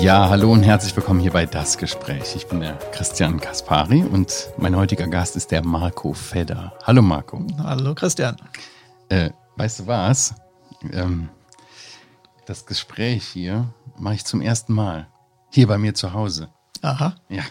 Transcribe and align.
Ja, 0.00 0.30
hallo 0.30 0.52
und 0.52 0.62
herzlich 0.62 0.96
willkommen 0.96 1.20
hier 1.20 1.32
bei 1.32 1.44
Das 1.44 1.76
Gespräch. 1.76 2.34
Ich 2.34 2.46
bin 2.46 2.60
der 2.60 2.78
Christian 2.92 3.38
Kaspari 3.38 4.02
und 4.02 4.48
mein 4.56 4.74
heutiger 4.74 5.06
Gast 5.06 5.36
ist 5.36 5.50
der 5.50 5.62
Marco 5.62 6.14
Fedder. 6.14 6.72
Hallo 6.84 7.02
Marco. 7.02 7.46
Hallo 7.62 7.94
Christian. 7.94 8.36
Äh, 9.10 9.30
weißt 9.56 9.80
du 9.80 9.86
was? 9.86 10.34
Ähm, 10.90 11.28
das 12.46 12.64
Gespräch 12.64 13.24
hier 13.24 13.72
mache 13.98 14.14
ich 14.14 14.24
zum 14.24 14.40
ersten 14.40 14.72
Mal. 14.72 15.06
Hier 15.50 15.66
bei 15.66 15.76
mir 15.76 15.94
zu 15.94 16.14
Hause. 16.14 16.48
Aha. 16.80 17.14
Ja. 17.28 17.42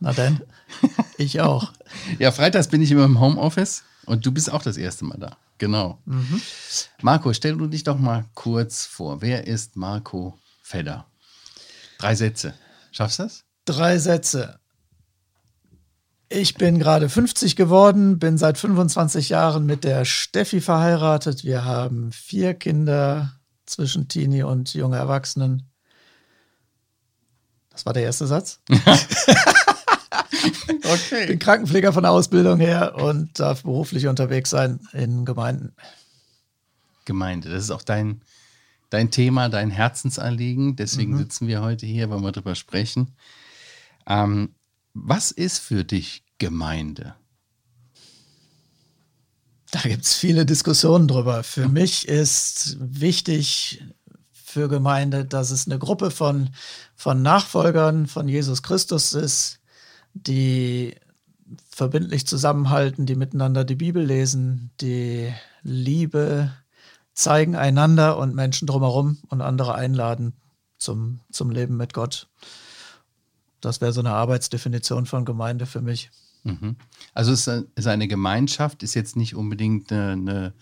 Na 0.00 0.12
dann, 0.12 0.42
ich 1.16 1.40
auch. 1.40 1.72
ja, 2.18 2.32
freitags 2.32 2.68
bin 2.68 2.82
ich 2.82 2.90
immer 2.90 3.04
im 3.04 3.20
Homeoffice 3.20 3.84
und 4.04 4.26
du 4.26 4.32
bist 4.32 4.52
auch 4.52 4.62
das 4.62 4.76
erste 4.76 5.04
Mal 5.04 5.18
da. 5.18 5.36
Genau. 5.58 6.00
Mhm. 6.04 6.40
Marco, 7.02 7.32
stell 7.32 7.56
du 7.56 7.66
dich 7.66 7.84
doch 7.84 7.98
mal 7.98 8.24
kurz 8.34 8.86
vor. 8.86 9.20
Wer 9.20 9.46
ist 9.46 9.76
Marco 9.76 10.38
Fedder? 10.62 11.06
Drei 11.98 12.14
Sätze. 12.14 12.54
Schaffst 12.92 13.18
du 13.18 13.24
das? 13.24 13.44
Drei 13.64 13.98
Sätze. 13.98 14.60
Ich 16.30 16.54
bin 16.54 16.78
gerade 16.78 17.08
50 17.08 17.56
geworden, 17.56 18.18
bin 18.18 18.36
seit 18.36 18.58
25 18.58 19.30
Jahren 19.30 19.64
mit 19.66 19.82
der 19.82 20.04
Steffi 20.04 20.60
verheiratet. 20.60 21.42
Wir 21.42 21.64
haben 21.64 22.12
vier 22.12 22.54
Kinder 22.54 23.32
zwischen 23.64 24.08
Teenie 24.08 24.42
und 24.42 24.74
junge 24.74 24.98
Erwachsenen. 24.98 25.70
Das 27.70 27.86
war 27.86 27.94
der 27.94 28.02
erste 28.02 28.26
Satz. 28.26 28.60
okay. 30.88 31.26
Bin 31.26 31.38
Krankenpfleger 31.38 31.92
von 31.92 32.02
der 32.02 32.12
Ausbildung 32.12 32.58
her 32.58 32.96
und 32.96 33.38
darf 33.38 33.62
beruflich 33.62 34.06
unterwegs 34.06 34.50
sein 34.50 34.80
in 34.92 35.24
Gemeinden. 35.24 35.72
Gemeinde, 37.04 37.50
das 37.50 37.64
ist 37.64 37.70
auch 37.70 37.82
dein, 37.82 38.22
dein 38.90 39.10
Thema, 39.10 39.48
dein 39.48 39.70
Herzensanliegen. 39.70 40.76
Deswegen 40.76 41.12
mhm. 41.12 41.18
sitzen 41.18 41.48
wir 41.48 41.62
heute 41.62 41.86
hier, 41.86 42.10
wollen 42.10 42.22
wir 42.22 42.32
darüber 42.32 42.54
sprechen. 42.54 43.14
Ähm, 44.06 44.54
was 44.94 45.30
ist 45.30 45.58
für 45.58 45.84
dich 45.84 46.24
Gemeinde? 46.38 47.14
Da 49.70 49.80
gibt 49.80 50.04
es 50.04 50.14
viele 50.14 50.46
Diskussionen 50.46 51.08
drüber. 51.08 51.42
Für 51.42 51.68
mich 51.68 52.08
ist 52.08 52.76
wichtig 52.80 53.82
für 54.32 54.68
Gemeinde, 54.68 55.26
dass 55.26 55.50
es 55.50 55.66
eine 55.66 55.78
Gruppe 55.78 56.10
von, 56.10 56.50
von 56.96 57.20
Nachfolgern 57.20 58.06
von 58.06 58.28
Jesus 58.28 58.62
Christus 58.62 59.12
ist, 59.12 59.60
die 60.14 60.96
verbindlich 61.70 62.26
zusammenhalten, 62.26 63.06
die 63.06 63.14
miteinander 63.14 63.64
die 63.64 63.76
Bibel 63.76 64.04
lesen, 64.04 64.70
die 64.80 65.32
Liebe 65.62 66.52
zeigen 67.14 67.56
einander 67.56 68.18
und 68.18 68.34
Menschen 68.34 68.66
drumherum 68.66 69.18
und 69.28 69.40
andere 69.40 69.74
einladen 69.74 70.34
zum, 70.78 71.20
zum 71.32 71.50
Leben 71.50 71.76
mit 71.76 71.94
Gott. 71.94 72.28
Das 73.60 73.80
wäre 73.80 73.92
so 73.92 74.00
eine 74.00 74.12
Arbeitsdefinition 74.12 75.06
von 75.06 75.24
Gemeinde 75.24 75.66
für 75.66 75.80
mich. 75.80 76.10
Mhm. 76.44 76.76
Also 77.14 77.32
ist, 77.32 77.48
ist 77.48 77.86
eine 77.86 78.06
Gemeinschaft, 78.06 78.82
ist 78.82 78.94
jetzt 78.94 79.16
nicht 79.16 79.34
unbedingt 79.34 79.90
eine, 79.90 80.12
eine, 80.12 80.54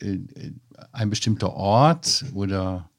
äh, 0.00 0.52
ein 0.92 1.08
bestimmter 1.08 1.54
Ort 1.54 2.26
oder 2.34 2.89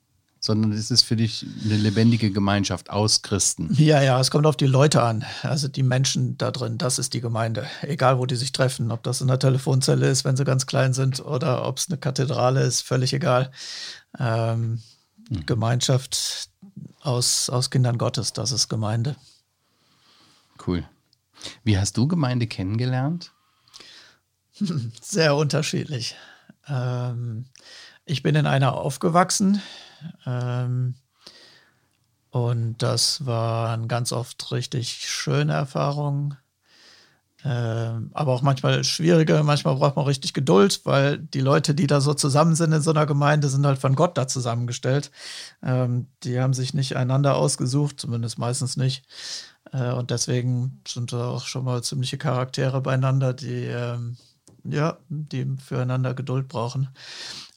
sondern 0.44 0.72
es 0.72 0.90
ist 0.90 1.04
für 1.04 1.16
dich 1.16 1.46
eine 1.64 1.78
lebendige 1.78 2.32
Gemeinschaft 2.32 2.90
aus 2.90 3.22
Christen. 3.22 3.70
Ja, 3.74 4.02
ja, 4.02 4.20
es 4.20 4.32
kommt 4.32 4.48
auf 4.48 4.58
die 4.58 4.66
Leute 4.66 5.04
an. 5.04 5.24
Also 5.44 5.68
die 5.68 5.84
Menschen 5.84 6.36
da 6.40 6.50
drin, 6.50 6.80
das 6.80 6.98
ist 6.98 7.14
die 7.14 7.22
Gemeinde. 7.22 7.68
Egal, 7.84 8.18
wo 8.18 8.26
die 8.26 8.36
sich 8.36 8.52
treffen. 8.52 8.92
Ob 8.92 9.04
das 9.04 9.22
in 9.22 9.28
der 9.28 9.38
Telefonzelle 9.38 10.10
ist, 10.10 10.26
wenn 10.26 10.36
sie 10.36 10.44
ganz 10.44 10.66
klein 10.66 10.94
sind, 10.94 11.24
oder 11.24 11.68
ob 11.68 11.78
es 11.78 11.90
eine 11.90 12.00
Kathedrale 12.00 12.64
ist, 12.64 12.82
völlig 12.82 13.14
egal. 13.14 13.52
Ähm, 14.18 14.82
mhm. 15.30 15.46
Gemeinschaft 15.46 16.50
aus, 17.02 17.52
aus 17.52 17.70
Kindern 17.70 18.00
Gottes, 18.00 18.34
das 18.34 18.52
ist 18.52 18.68
Gemeinde. 18.68 19.16
Cool. 20.66 20.84
Wie 21.64 21.78
hast 21.78 21.98
du 21.98 22.08
Gemeinde 22.08 22.48
kennengelernt? 22.48 23.32
Sehr 25.02 25.36
unterschiedlich. 25.36 26.16
Ähm, 26.68 27.46
ich 28.06 28.24
bin 28.24 28.34
in 28.34 28.48
einer 28.48 28.74
aufgewachsen, 28.74 29.62
ähm, 30.26 30.96
und 32.32 32.78
das 32.78 33.26
waren 33.26 33.88
ganz 33.88 34.12
oft 34.12 34.52
richtig 34.52 35.08
schöne 35.08 35.54
Erfahrungen. 35.54 36.38
Ähm, 37.44 38.12
aber 38.14 38.34
auch 38.34 38.44
manchmal 38.44 38.84
schwierige, 38.84 39.42
manchmal 39.44 39.76
braucht 39.76 39.96
man 39.96 40.06
richtig 40.06 40.34
Geduld, 40.34 40.82
weil 40.84 41.18
die 41.18 41.40
Leute, 41.40 41.74
die 41.74 41.88
da 41.88 42.00
so 42.00 42.14
zusammen 42.14 42.56
sind 42.56 42.72
in 42.72 42.82
so 42.82 42.92
einer 42.92 43.08
Gemeinde, 43.08 43.50
sind 43.50 43.66
halt 43.66 43.80
von 43.80 43.96
Gott 43.96 44.18
da 44.18 44.28
zusammengestellt. 44.28 45.12
Ähm, 45.64 46.08
die 46.24 46.40
haben 46.40 46.54
sich 46.54 46.74
nicht 46.74 46.96
einander 46.96 47.36
ausgesucht, 47.36 48.00
zumindest 48.00 48.38
meistens 48.38 48.78
nicht. 48.78 49.06
Äh, 49.72 49.92
und 49.92 50.12
deswegen 50.12 50.82
sind 50.88 51.14
da 51.14 51.30
auch 51.30 51.46
schon 51.46 51.66
mal 51.66 51.84
ziemliche 51.84 52.18
Charaktere 52.18 52.80
beieinander, 52.82 53.34
die, 53.34 53.66
ähm, 53.66 54.18
ja, 54.64 54.98
die 55.10 55.56
füreinander 55.58 56.14
Geduld 56.14 56.48
brauchen. 56.48 56.90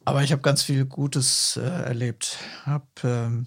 Aber 0.04 0.22
ich 0.22 0.32
habe 0.32 0.42
ganz 0.42 0.62
viel 0.62 0.84
Gutes 0.84 1.58
äh, 1.62 1.66
erlebt. 1.66 2.38
Hab, 2.66 2.86
ähm, 3.04 3.46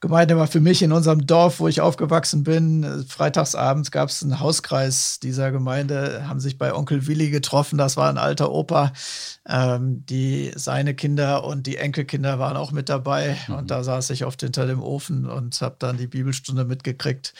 Gemeinde 0.00 0.36
war 0.36 0.46
für 0.46 0.60
mich 0.60 0.82
in 0.82 0.92
unserem 0.92 1.26
Dorf, 1.26 1.60
wo 1.60 1.68
ich 1.68 1.80
aufgewachsen 1.80 2.44
bin. 2.44 3.04
Freitagsabends 3.08 3.90
gab 3.90 4.08
es 4.08 4.22
einen 4.22 4.40
Hauskreis 4.40 5.20
dieser 5.20 5.50
Gemeinde, 5.52 6.28
haben 6.28 6.40
sich 6.40 6.58
bei 6.58 6.74
Onkel 6.74 7.06
Willi 7.06 7.30
getroffen. 7.30 7.78
Das 7.78 7.96
war 7.96 8.10
ein 8.10 8.18
alter 8.18 8.52
Opa. 8.52 8.92
Ähm, 9.46 10.04
die, 10.06 10.52
seine 10.54 10.94
Kinder 10.94 11.44
und 11.44 11.66
die 11.66 11.76
Enkelkinder 11.76 12.38
waren 12.38 12.56
auch 12.56 12.72
mit 12.72 12.88
dabei. 12.88 13.38
Mhm. 13.48 13.54
Und 13.54 13.70
da 13.70 13.82
saß 13.84 14.10
ich 14.10 14.24
oft 14.24 14.40
hinter 14.40 14.66
dem 14.66 14.82
Ofen 14.82 15.26
und 15.26 15.60
habe 15.60 15.76
dann 15.78 15.96
die 15.96 16.08
Bibelstunde 16.08 16.64
mitgekriegt. 16.64 17.32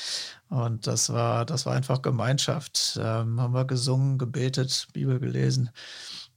Und 0.48 0.86
das 0.86 1.12
war, 1.12 1.44
das 1.44 1.66
war 1.66 1.75
einfach 1.75 2.03
Gemeinschaft. 2.03 2.98
Ähm, 3.03 3.41
haben 3.41 3.54
wir 3.54 3.65
gesungen, 3.65 4.19
gebetet, 4.19 4.88
Bibel 4.92 5.19
gelesen. 5.19 5.71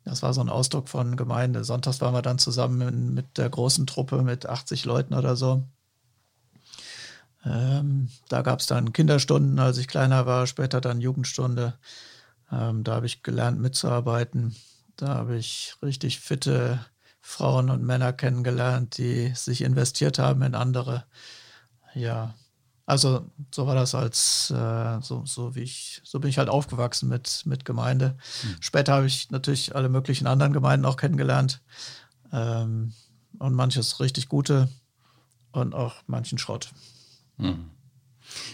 Das 0.07 0.23
war 0.23 0.33
so 0.33 0.39
ein 0.39 0.49
Ausdruck 0.49 0.87
von 0.87 1.17
Gemeinde. 1.17 1.65
Sonntags 1.65 1.99
waren 1.99 2.13
wir 2.13 2.21
dann 2.21 2.39
zusammen 2.39 3.13
mit 3.13 3.37
der 3.37 3.49
großen 3.49 3.85
Truppe 3.87 4.21
mit 4.21 4.45
80 4.45 4.85
Leuten 4.85 5.13
oder 5.13 5.35
so. 5.35 5.63
Ähm, 7.45 8.09
da 8.29 8.41
gab 8.41 8.61
es 8.61 8.67
dann 8.67 8.93
Kinderstunden, 8.93 9.59
als 9.59 9.77
ich 9.77 9.89
kleiner 9.89 10.25
war, 10.25 10.47
später 10.47 10.79
dann 10.79 11.01
Jugendstunde. 11.01 11.73
Ähm, 12.49 12.85
da 12.85 12.95
habe 12.95 13.05
ich 13.05 13.21
gelernt 13.21 13.59
mitzuarbeiten. 13.59 14.55
Da 14.95 15.09
habe 15.09 15.35
ich 15.35 15.75
richtig 15.83 16.21
fitte 16.21 16.79
Frauen 17.19 17.69
und 17.69 17.83
Männer 17.83 18.13
kennengelernt, 18.13 18.97
die 18.97 19.33
sich 19.35 19.61
investiert 19.61 20.19
haben 20.19 20.41
in 20.41 20.55
andere. 20.55 21.03
Ja, 21.93 22.33
also 22.87 23.29
so 23.53 23.67
war 23.67 23.75
das 23.75 23.93
als 23.93 24.49
äh, 24.49 25.01
so, 25.01 25.23
so 25.25 25.53
wie 25.53 25.61
ich, 25.61 26.01
so 26.03 26.19
bin 26.19 26.29
ich 26.29 26.39
halt 26.39 26.49
aufgewachsen 26.49 27.09
mit, 27.09 27.43
mit 27.45 27.65
Gemeinde. 27.65 28.17
Mhm. 28.43 28.55
Später 28.61 28.93
habe 28.93 29.05
ich 29.05 29.29
natürlich 29.29 29.75
alle 29.75 29.89
möglichen 29.89 30.25
anderen 30.25 30.53
Gemeinden 30.53 30.85
auch 30.85 30.95
kennengelernt. 30.95 31.61
Ähm, 32.31 32.93
und 33.39 33.53
manches 33.53 33.99
richtig 33.99 34.29
gute 34.29 34.69
und 35.51 35.75
auch 35.75 35.95
manchen 36.07 36.37
Schrott. 36.37 36.71
Mhm. 37.37 37.69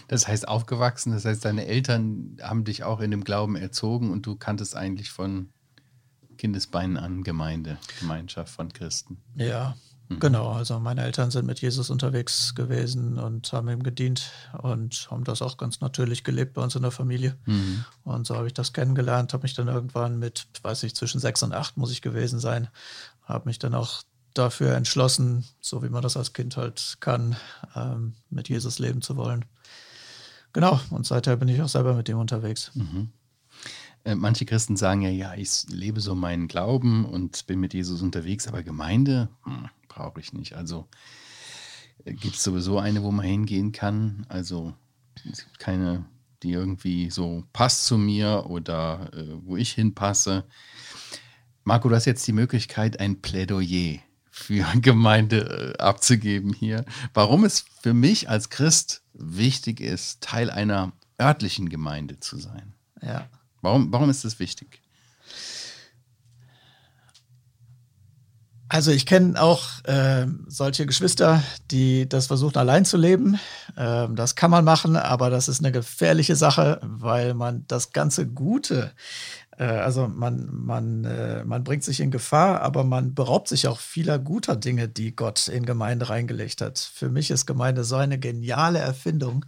Das 0.08 0.28
heißt, 0.28 0.46
aufgewachsen, 0.46 1.12
das 1.12 1.24
heißt, 1.24 1.44
deine 1.44 1.66
Eltern 1.66 2.36
haben 2.42 2.64
dich 2.64 2.84
auch 2.84 3.00
in 3.00 3.10
dem 3.10 3.24
Glauben 3.24 3.56
erzogen 3.56 4.10
und 4.10 4.26
du 4.26 4.36
kanntest 4.36 4.76
eigentlich 4.76 5.10
von 5.10 5.52
Kindesbeinen 6.38 6.96
an 6.96 7.22
Gemeinde, 7.22 7.78
Gemeinschaft 8.00 8.52
von 8.52 8.72
Christen. 8.72 9.22
Ja. 9.36 9.76
Genau, 10.08 10.52
also 10.52 10.78
meine 10.80 11.02
Eltern 11.02 11.30
sind 11.30 11.46
mit 11.46 11.60
Jesus 11.60 11.88
unterwegs 11.88 12.54
gewesen 12.54 13.18
und 13.18 13.52
haben 13.52 13.68
ihm 13.68 13.82
gedient 13.82 14.30
und 14.60 15.08
haben 15.10 15.24
das 15.24 15.40
auch 15.40 15.56
ganz 15.56 15.80
natürlich 15.80 16.24
gelebt 16.24 16.54
bei 16.54 16.62
uns 16.62 16.74
in 16.74 16.82
der 16.82 16.90
Familie. 16.90 17.36
Mhm. 17.46 17.84
Und 18.04 18.26
so 18.26 18.36
habe 18.36 18.46
ich 18.46 18.52
das 18.52 18.72
kennengelernt, 18.72 19.32
habe 19.32 19.42
mich 19.44 19.54
dann 19.54 19.68
irgendwann 19.68 20.18
mit, 20.18 20.46
weiß 20.62 20.82
ich, 20.82 20.94
zwischen 20.94 21.20
sechs 21.20 21.42
und 21.42 21.54
acht 21.54 21.76
muss 21.76 21.90
ich 21.90 22.02
gewesen 22.02 22.38
sein, 22.38 22.68
habe 23.24 23.48
mich 23.48 23.58
dann 23.58 23.74
auch 23.74 24.02
dafür 24.34 24.74
entschlossen, 24.74 25.44
so 25.60 25.82
wie 25.82 25.88
man 25.88 26.02
das 26.02 26.16
als 26.16 26.32
Kind 26.32 26.56
halt 26.56 26.98
kann, 27.00 27.36
ähm, 27.74 28.14
mit 28.28 28.48
Jesus 28.48 28.78
leben 28.78 29.00
zu 29.00 29.16
wollen. 29.16 29.44
Genau, 30.52 30.80
und 30.90 31.06
seither 31.06 31.36
bin 31.36 31.48
ich 31.48 31.62
auch 31.62 31.68
selber 31.68 31.94
mit 31.94 32.08
ihm 32.08 32.18
unterwegs. 32.18 32.70
Mhm. 32.74 33.10
Äh, 34.04 34.16
manche 34.16 34.44
Christen 34.44 34.76
sagen 34.76 35.00
ja, 35.00 35.08
ja, 35.08 35.34
ich 35.34 35.64
lebe 35.68 36.00
so 36.00 36.14
meinen 36.14 36.46
Glauben 36.46 37.06
und 37.06 37.46
bin 37.46 37.58
mit 37.58 37.72
Jesus 37.72 38.02
unterwegs, 38.02 38.46
aber 38.46 38.62
Gemeinde, 38.62 39.28
hm, 39.44 39.68
brauche 39.94 40.20
ich 40.20 40.32
nicht. 40.32 40.54
Also 40.54 40.88
äh, 42.04 42.12
gibt 42.12 42.36
es 42.36 42.42
sowieso 42.42 42.78
eine, 42.78 43.02
wo 43.02 43.10
man 43.10 43.24
hingehen 43.24 43.72
kann. 43.72 44.26
Also 44.28 44.74
es 45.30 45.44
gibt 45.44 45.58
keine, 45.58 46.04
die 46.42 46.52
irgendwie 46.52 47.10
so 47.10 47.44
passt 47.52 47.86
zu 47.86 47.96
mir 47.96 48.46
oder 48.48 49.10
äh, 49.12 49.26
wo 49.44 49.56
ich 49.56 49.72
hinpasse. 49.72 50.44
Marco, 51.62 51.88
du 51.88 51.94
hast 51.94 52.04
jetzt 52.04 52.26
die 52.26 52.32
Möglichkeit, 52.32 53.00
ein 53.00 53.22
Plädoyer 53.22 53.98
für 54.30 54.66
Gemeinde 54.80 55.74
äh, 55.78 55.82
abzugeben 55.82 56.52
hier. 56.52 56.84
Warum 57.14 57.44
es 57.44 57.64
für 57.80 57.94
mich 57.94 58.28
als 58.28 58.50
Christ 58.50 59.02
wichtig 59.14 59.80
ist, 59.80 60.20
Teil 60.20 60.50
einer 60.50 60.92
örtlichen 61.20 61.68
Gemeinde 61.68 62.18
zu 62.18 62.36
sein. 62.36 62.74
Warum, 63.62 63.92
warum 63.92 64.10
ist 64.10 64.24
das 64.24 64.40
wichtig? 64.40 64.82
Also 68.68 68.90
ich 68.90 69.04
kenne 69.04 69.40
auch 69.40 69.62
äh, 69.84 70.26
solche 70.46 70.86
Geschwister, 70.86 71.42
die 71.70 72.08
das 72.08 72.28
versuchen 72.28 72.56
allein 72.56 72.86
zu 72.86 72.96
leben. 72.96 73.38
Ähm, 73.76 74.16
das 74.16 74.36
kann 74.36 74.50
man 74.50 74.64
machen, 74.64 74.96
aber 74.96 75.28
das 75.28 75.48
ist 75.48 75.60
eine 75.60 75.70
gefährliche 75.70 76.34
Sache, 76.34 76.80
weil 76.82 77.34
man 77.34 77.64
das 77.68 77.92
ganze 77.92 78.26
Gute, 78.26 78.92
äh, 79.58 79.64
also 79.64 80.08
man, 80.08 80.48
man, 80.50 81.04
äh, 81.04 81.44
man 81.44 81.62
bringt 81.62 81.84
sich 81.84 82.00
in 82.00 82.10
Gefahr, 82.10 82.62
aber 82.62 82.84
man 82.84 83.14
beraubt 83.14 83.48
sich 83.48 83.68
auch 83.68 83.80
vieler 83.80 84.18
guter 84.18 84.56
Dinge, 84.56 84.88
die 84.88 85.14
Gott 85.14 85.46
in 85.48 85.66
Gemeinde 85.66 86.08
reingelegt 86.08 86.62
hat. 86.62 86.78
Für 86.78 87.10
mich 87.10 87.30
ist 87.30 87.44
Gemeinde 87.46 87.84
so 87.84 87.96
eine 87.96 88.18
geniale 88.18 88.78
Erfindung 88.78 89.44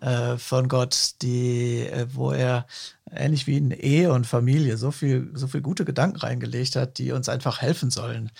äh, 0.00 0.38
von 0.38 0.68
Gott, 0.68 1.14
die, 1.22 1.86
äh, 1.86 2.06
wo 2.12 2.32
er 2.32 2.66
ähnlich 3.10 3.46
wie 3.46 3.56
in 3.56 3.70
Ehe 3.70 4.12
und 4.12 4.26
Familie 4.26 4.76
so 4.76 4.90
viel, 4.90 5.30
so 5.34 5.46
viel 5.46 5.60
gute 5.60 5.84
Gedanken 5.84 6.20
reingelegt 6.20 6.76
hat, 6.76 6.98
die 6.98 7.12
uns 7.12 7.28
einfach 7.28 7.60
helfen 7.60 7.90
sollen. 7.90 8.30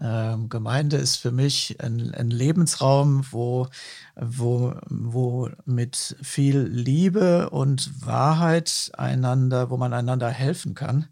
Ähm, 0.00 0.48
Gemeinde 0.48 0.96
ist 0.96 1.16
für 1.16 1.32
mich 1.32 1.76
ein, 1.80 2.14
ein, 2.14 2.30
Lebensraum, 2.30 3.26
wo, 3.30 3.68
wo, 4.16 4.74
wo 4.88 5.50
mit 5.64 6.16
viel 6.22 6.60
Liebe 6.60 7.50
und 7.50 8.06
Wahrheit 8.06 8.90
einander, 8.96 9.70
wo 9.70 9.76
man 9.76 9.92
einander 9.92 10.30
helfen 10.30 10.74
kann. 10.74 11.08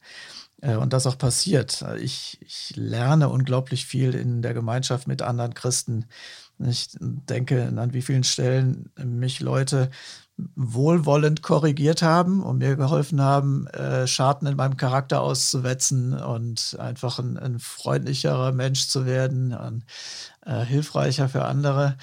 Äh, 0.60 0.76
und 0.76 0.92
das 0.92 1.06
auch 1.06 1.18
passiert. 1.18 1.84
Ich, 2.00 2.38
ich 2.40 2.72
lerne 2.76 3.28
unglaublich 3.28 3.86
viel 3.86 4.14
in 4.14 4.42
der 4.42 4.54
Gemeinschaft 4.54 5.06
mit 5.06 5.22
anderen 5.22 5.54
Christen. 5.54 6.06
Ich 6.66 6.88
denke, 7.00 7.72
an 7.76 7.92
wie 7.94 8.02
vielen 8.02 8.24
Stellen 8.24 8.90
mich 9.02 9.40
Leute 9.40 9.90
wohlwollend 10.56 11.42
korrigiert 11.42 12.02
haben 12.02 12.42
und 12.42 12.58
mir 12.58 12.76
geholfen 12.76 13.20
haben, 13.20 13.66
äh, 13.68 14.06
Schaden 14.06 14.48
in 14.48 14.56
meinem 14.56 14.76
Charakter 14.76 15.20
auszuwetzen 15.20 16.14
und 16.14 16.76
einfach 16.78 17.18
ein, 17.18 17.36
ein 17.38 17.58
freundlicherer 17.58 18.52
Mensch 18.52 18.88
zu 18.88 19.06
werden, 19.06 19.52
und, 19.52 19.84
äh, 20.44 20.64
hilfreicher 20.64 21.28
für 21.28 21.44
andere. 21.44 21.96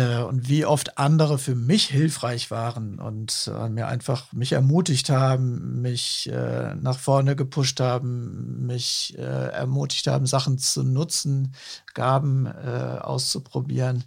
Äh, 0.00 0.22
und 0.22 0.48
wie 0.48 0.64
oft 0.64 0.98
andere 0.98 1.38
für 1.38 1.54
mich 1.54 1.86
hilfreich 1.86 2.50
waren 2.50 2.98
und 2.98 3.50
äh, 3.54 3.68
mir 3.68 3.86
einfach 3.86 4.32
mich 4.32 4.52
ermutigt 4.52 5.10
haben, 5.10 5.82
mich 5.82 6.30
äh, 6.32 6.74
nach 6.76 6.98
vorne 6.98 7.36
gepusht 7.36 7.80
haben, 7.80 8.66
mich 8.66 9.14
äh, 9.18 9.22
ermutigt 9.22 10.06
haben, 10.06 10.26
Sachen 10.26 10.58
zu 10.58 10.84
nutzen, 10.84 11.52
Gaben 11.92 12.46
äh, 12.46 12.98
auszuprobieren. 13.00 14.04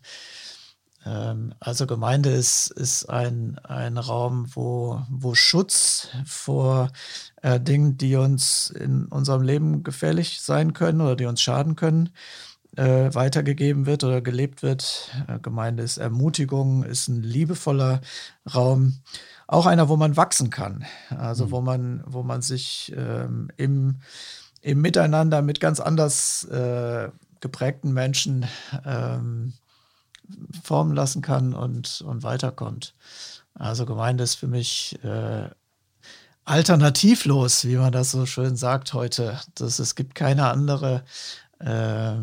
Ähm, 1.06 1.54
also 1.60 1.86
Gemeinde 1.86 2.32
ist, 2.32 2.72
ist 2.72 3.06
ein, 3.06 3.60
ein 3.60 3.98
Raum, 3.98 4.48
wo, 4.56 5.02
wo 5.10 5.36
Schutz 5.36 6.08
vor 6.26 6.92
Dingen, 7.44 7.98
die 7.98 8.16
uns 8.16 8.70
in 8.70 9.08
unserem 9.08 9.42
Leben 9.42 9.84
gefährlich 9.84 10.40
sein 10.40 10.72
können 10.72 11.02
oder 11.02 11.18
die 11.18 11.26
uns 11.26 11.42
schaden 11.42 11.76
können, 11.76 12.12
äh, 12.76 13.14
weitergegeben 13.14 13.86
wird 13.86 14.04
oder 14.04 14.22
gelebt 14.22 14.64
wird. 14.64 15.12
Äh, 15.28 15.40
Gemeinde 15.40 15.84
ist 15.84 15.98
Ermutigung, 15.98 16.84
ist 16.84 17.08
ein 17.08 17.22
liebevoller 17.22 18.02
Raum, 18.54 19.00
auch 19.48 19.66
einer, 19.66 19.90
wo 19.90 19.98
man 19.98 20.18
wachsen 20.18 20.50
kann. 20.50 20.86
Also 21.10 21.48
mhm. 21.48 21.52
wo 21.52 21.62
man, 21.62 22.04
wo 22.06 22.24
man 22.24 22.42
sich 22.42 22.94
ähm, 22.96 23.50
im, 23.58 24.00
im 24.62 24.82
Miteinander 24.82 25.42
mit 25.42 25.60
ganz 25.60 25.80
anders 25.80 26.46
äh, 26.46 27.10
geprägten 27.42 27.94
Menschen 27.94 28.46
ähm, 28.86 29.54
formen 30.64 30.96
lassen 30.96 31.22
kann 31.22 31.54
und, 31.54 32.02
und 32.02 32.24
weiterkommt. 32.24 32.96
Also 33.54 33.86
Gemeinde 33.86 34.24
ist 34.24 34.36
für 34.36 34.48
mich 34.48 34.98
äh, 35.04 35.50
alternativlos, 36.46 37.66
wie 37.66 37.76
man 37.76 37.92
das 37.92 38.12
so 38.12 38.26
schön 38.26 38.56
sagt 38.56 38.94
heute. 38.94 39.40
Das, 39.56 39.80
es 39.80 39.96
gibt 39.96 40.16
keine 40.16 40.50
andere 40.50 41.04
äh, 41.60 42.16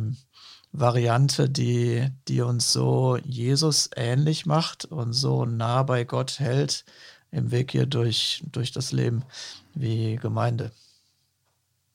Variante, 0.73 1.51
die, 1.51 2.11
die 2.29 2.43
uns 2.43 2.73
so 2.73 3.17
Jesus 3.25 3.91
ähnlich 3.97 4.47
macht 4.47 4.85
und 4.85 5.13
so 5.13 5.45
nah 5.45 5.83
bei 5.83 6.05
Gott 6.05 6.39
hält 6.39 6.85
im 7.33 7.51
Weg 7.51 7.73
hier 7.73 7.87
durch, 7.87 8.43
durch 8.51 8.73
das 8.73 8.93
Leben 8.93 9.25
wie 9.75 10.17
Gemeinde. 10.17 10.73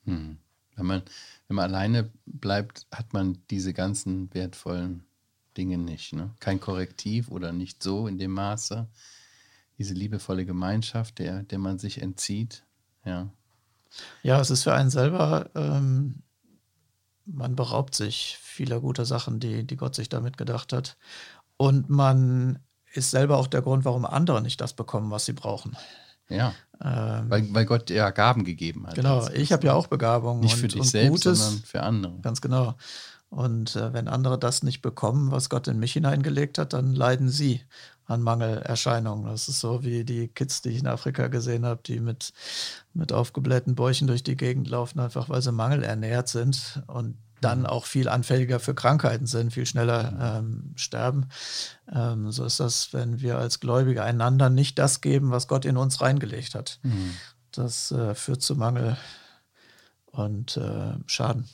Hm. 0.06 0.38
Wenn, 0.76 0.86
man, 0.86 1.04
wenn 1.48 1.56
man 1.56 1.74
alleine 1.74 2.12
bleibt, 2.26 2.86
hat 2.92 3.14
man 3.14 3.38
diese 3.50 3.74
ganzen 3.74 4.34
wertvollen 4.34 5.06
Dinge 5.58 5.78
nicht. 5.78 6.14
Ne? 6.14 6.32
Kein 6.40 6.60
Korrektiv 6.60 7.30
oder 7.30 7.54
nicht 7.54 7.82
so 7.82 8.08
in 8.08 8.18
dem 8.18 8.32
Maße. 8.32 8.88
Diese 9.78 9.94
liebevolle 9.94 10.46
Gemeinschaft, 10.46 11.20
der, 11.20 11.44
der 11.44 11.60
man 11.60 11.80
sich 11.80 12.02
entzieht. 12.02 12.64
Ja. 13.06 13.30
Ja, 14.24 14.40
es 14.42 14.50
ist 14.50 14.64
für 14.64 14.74
einen 14.74 14.90
selber, 14.90 15.50
ähm, 15.56 16.24
man 17.26 17.56
beraubt 17.56 17.96
sich 17.96 18.38
vieler 18.56 18.80
guter 18.80 19.06
Sachen, 19.06 19.40
die, 19.40 19.66
die 19.66 19.78
Gott 19.78 19.96
sich 19.96 20.10
damit 20.10 20.38
gedacht 20.38 20.74
hat. 20.74 20.98
Und 21.58 21.90
man 21.90 22.60
ist 22.94 23.12
selber 23.12 23.38
auch 23.38 23.48
der 23.48 23.62
Grund, 23.62 23.86
warum 23.86 24.06
andere 24.06 24.42
nicht 24.42 24.62
das 24.62 24.74
bekommen, 24.74 25.12
was 25.12 25.26
sie 25.26 25.34
brauchen. 25.34 25.78
Ja. 26.30 26.54
Ähm, 26.84 27.30
weil, 27.30 27.54
weil 27.54 27.66
Gott 27.66 27.90
ja 27.90 28.10
Gaben 28.10 28.44
gegeben 28.44 28.88
hat. 28.88 28.96
Genau, 28.96 29.28
ich 29.30 29.52
habe 29.52 29.68
ja 29.68 29.74
auch 29.74 29.88
Begabungen. 29.88 30.42
Nicht 30.42 30.56
für 30.56 30.68
dich 30.68 30.90
selbst, 30.90 31.24
Gutes, 31.24 31.40
sondern 31.40 31.64
für 31.64 31.84
andere. 31.84 32.20
Ganz 32.22 32.42
genau. 32.42 32.76
Und 33.30 33.76
äh, 33.76 33.94
wenn 33.94 34.08
andere 34.08 34.40
das 34.40 34.64
nicht 34.64 34.82
bekommen, 34.82 35.32
was 35.32 35.50
Gott 35.50 35.68
in 35.68 35.80
mich 35.80 35.94
hineingelegt 35.94 36.58
hat, 36.58 36.74
dann 36.74 36.94
leiden 36.94 37.30
sie 37.30 37.62
an 38.06 38.22
Mangelerscheinungen. 38.22 39.26
Das 39.26 39.48
ist 39.50 39.60
so 39.60 39.84
wie 39.84 40.04
die 40.04 40.28
Kids, 40.28 40.62
die 40.62 40.70
ich 40.70 40.80
in 40.80 40.88
Afrika 40.88 41.28
gesehen 41.28 41.66
habe, 41.66 41.82
die 41.84 42.00
mit, 42.00 42.34
mit 42.94 43.12
aufgeblähten 43.12 43.76
Bäuchen 43.76 44.08
durch 44.08 44.24
die 44.24 44.38
Gegend 44.38 44.70
laufen, 44.70 45.00
einfach 45.00 45.28
weil 45.28 45.42
sie 45.42 45.52
mangelernährt 45.52 46.28
sind 46.28 46.84
und 46.88 47.18
dann 47.42 47.60
mhm. 47.60 47.66
auch 47.66 47.86
viel 47.86 48.08
anfälliger 48.10 48.60
für 48.60 48.74
Krankheiten 48.74 49.28
sind, 49.28 49.54
viel 49.54 49.66
schneller 49.66 50.40
ähm, 50.40 50.74
sterben. 50.76 51.28
Ähm, 51.94 52.32
so 52.32 52.46
ist 52.46 52.60
das, 52.60 52.94
wenn 52.94 53.22
wir 53.22 53.38
als 53.38 53.60
Gläubige 53.60 54.04
einander 54.04 54.50
nicht 54.50 54.80
das 54.80 55.02
geben, 55.02 55.32
was 55.32 55.48
Gott 55.48 55.66
in 55.66 55.78
uns 55.78 56.02
reingelegt 56.02 56.56
hat. 56.56 56.80
Mhm. 56.84 57.14
Das 57.52 57.92
äh, 57.92 58.16
führt 58.16 58.42
zu 58.42 58.56
Mangel 58.56 58.98
und 60.08 60.58
äh, 60.58 60.94
Schaden. 61.08 61.48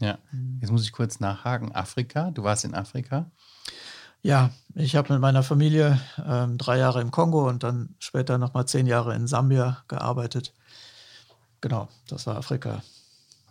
Ja, 0.00 0.18
mhm. 0.30 0.58
jetzt 0.60 0.70
muss 0.70 0.84
ich 0.84 0.92
kurz 0.92 1.20
nachhaken. 1.20 1.74
Afrika, 1.74 2.30
du 2.30 2.42
warst 2.42 2.64
in 2.64 2.74
Afrika? 2.74 3.30
Ja, 4.22 4.50
ich 4.74 4.96
habe 4.96 5.12
mit 5.12 5.22
meiner 5.22 5.42
Familie 5.42 6.00
ähm, 6.26 6.58
drei 6.58 6.78
Jahre 6.78 7.00
im 7.00 7.10
Kongo 7.10 7.48
und 7.48 7.62
dann 7.62 7.94
später 7.98 8.36
nochmal 8.38 8.66
zehn 8.66 8.86
Jahre 8.86 9.14
in 9.14 9.26
Sambia 9.26 9.84
gearbeitet. 9.86 10.52
Genau, 11.60 11.88
das 12.08 12.26
war 12.26 12.36
Afrika. 12.36 12.82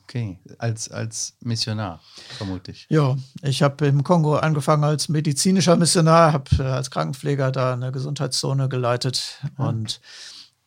Okay, 0.09 0.39
als, 0.57 0.89
als 0.89 1.36
Missionar, 1.42 2.00
vermute 2.38 2.71
ich. 2.71 2.87
Ja, 2.90 3.18
ich 3.42 3.61
habe 3.61 3.87
im 3.87 4.06
Kongo 4.06 4.37
angefangen 4.37 4.85
als 4.85 5.09
medizinischer 5.09 5.76
Missionar, 5.76 6.31
habe 6.31 6.49
äh, 6.59 6.61
als 6.64 6.92
Krankenpfleger 6.92 7.52
da 7.52 7.73
eine 7.73 7.92
Gesundheitszone 7.92 8.69
geleitet 8.69 9.42
ah. 9.57 9.68
und 9.68 9.99